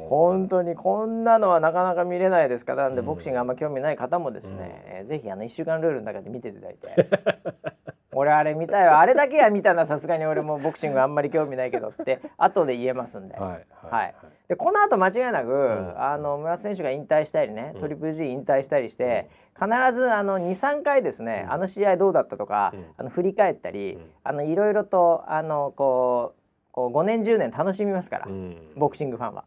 [0.09, 7.07] 本当にこんなのはなかなか見れないですからなんでボクシングあんま興味ない方もですね、うん、ぜひあの1週間ルールの中で見ていただいて
[8.13, 9.85] 俺あれ見たよあれだけは見たな。
[9.85, 12.19] さすがに俺もボクシングあんまり興味ないけどって。
[12.37, 14.15] 後で言えますんで、はい、はいはい、
[14.49, 26.41] でこの後間違いなく、うん、あの村瀬選手が引退したりね、トリプル G 引退したりして、必ずあの23回ですね、あの試合どうだったとか、あの振り返ったり、あのいろいろとあのこう
[26.71, 28.27] こう5年10年楽しみますから、
[28.75, 29.45] ボクシングファンは、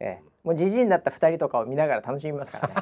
[0.00, 2.74] ええ、もうじじいになった2人とかを見ながら楽しみますからね。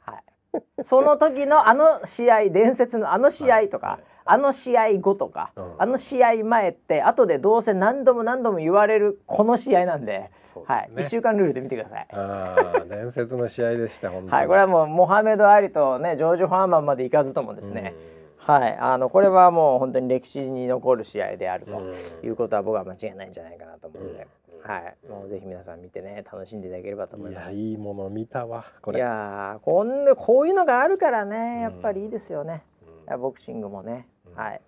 [0.00, 10.30] はい、その時のあの試合伝説のあの試合とか、はいあの試合後とか、うん、あの試合前って後でどうせ何度も何度も言われるこの試合なんで、ね、
[10.66, 12.06] はい、1週間ルールで見てください。
[12.12, 17.94] あ伝説の試合でした本当はい、これはもうモハメド・アリとねジョージ・ファーマンまで行かずともですね、
[18.36, 24.26] はい、あのこれはもう本当に歴史に残る試合であるということは僕は間違いないんじゃないかなと思うので。
[24.62, 27.54] はい、もうぜひ皆さん見てね楽しんでいただければと思います。
[27.54, 28.98] いいもの見たわこれ。
[28.98, 32.64] いやこんなこういうのがあるからねやっぱりいいですよね。
[33.08, 34.08] うん、ボクシングもね。
[34.38, 34.60] はい、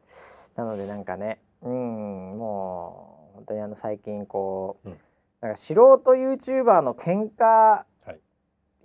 [0.56, 4.98] なのでなんかねうんもう本当にあの最近こう、うん、
[5.40, 7.84] なんか素人 YouTuber の喧嘩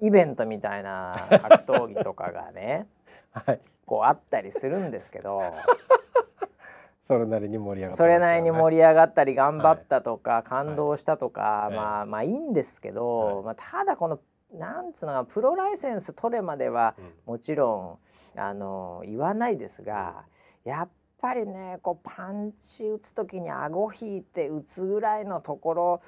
[0.02, 2.88] イベントみたいな 格闘技とかがね、
[3.32, 5.42] はい、こうあったりするんですけど
[7.02, 14.20] それなりに盛り上がった、ね、それなりに盛り上がったり頑張ったとか、はい、感動したとか、はい、まあまあいいんですけど、まあ、ただこの
[14.54, 18.00] なんつうのかプロライセンス取れまではもちろ
[18.36, 20.24] ん、あの言わないですが、
[20.66, 20.90] やっ
[21.22, 26.02] ぱりねこうパンチ打つ時に顎引いて打つぐらいのところ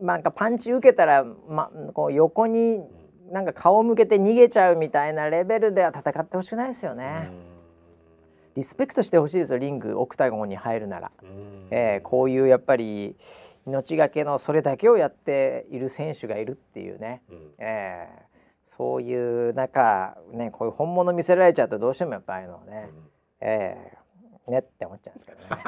[0.00, 2.80] なんかパンチ受けたら、ま、こう横に
[3.30, 7.30] なんか顔向けて逃げちゃうみたいなレベルでは戦ってほしくないですよね。
[8.54, 11.10] リスペクトしてほしいですよリングオクタゴンに入るなら、
[11.70, 13.16] えー、こういうやっぱり
[13.66, 23.02] 命がけのそれだけをやっている選手がいるっていうね、うん、えー、そういう中ねこういう本物見せられちゃうとどうしてもやっぱりのね、うん、
[23.44, 25.44] えー、ねって思っちゃうんですけどね。
[25.50, 25.60] は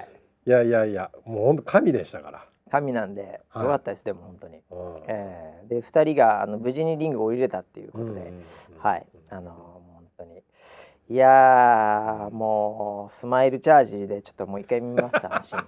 [0.00, 0.04] い、
[0.46, 2.46] いやいやいやもう本当神でしたから。
[2.70, 4.62] 神なんで、よかったですでも本当に、
[5.08, 8.32] えー、で2人があの無事にリングを降りれたっていうことで、
[8.78, 9.04] はい。
[9.28, 10.44] あの本当に。
[11.08, 15.66] いやもうスマイルチャージでちょっともう一回見ますあのシーン。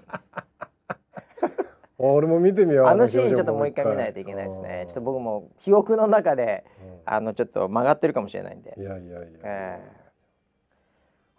[1.99, 4.85] 俺も見てみようあのシーンちょっともう一回見ないといけないですね。
[4.87, 6.65] ちょっと僕も記憶の中で、
[7.05, 8.75] あのちょっと曲がってるかもしれないんで。
[8.77, 10.02] いやいやいや、えー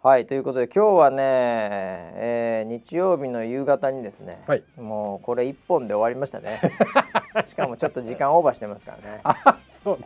[0.04, 6.60] はいということで今日はね、えー、日曜日の夕方にですね、はい、もうこれ一本で終わりましたね。
[7.48, 9.22] しかもちょっと時間オーバーしてますからね。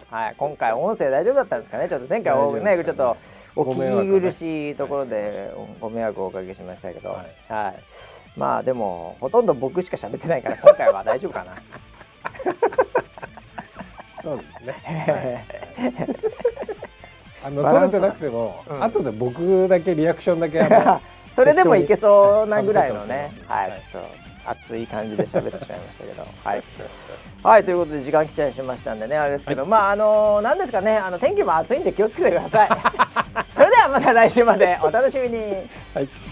[0.08, 1.88] はい、今回音声大丈夫だったんですかね？
[1.88, 2.32] ちょっと前回
[2.76, 3.16] ねちょっと
[3.56, 7.74] お聞き苦しいところでご迷惑をおかけしましたけど、はい、はい、
[8.38, 11.54] まあでもほとんど僕しか喋ってないから今回は大丈夫かな。
[14.22, 15.44] そうですね、
[17.44, 20.68] あの取れてなくても、うん、後で僕だけリアクションだけ
[21.34, 26.62] それでもいけそうなぐらいのね、はい、ちょっと熱い感じで喋ってしまいましたけど、はい、
[27.42, 30.96] はい、ということで時間来ちゃいしましたんでねあれですけど、はい、まああの何ですかね。
[30.96, 32.68] あの天気も暑いんで気をつけてください。
[33.54, 34.78] それではまた来週まで。
[34.82, 35.38] お楽しみに。
[35.94, 36.27] はい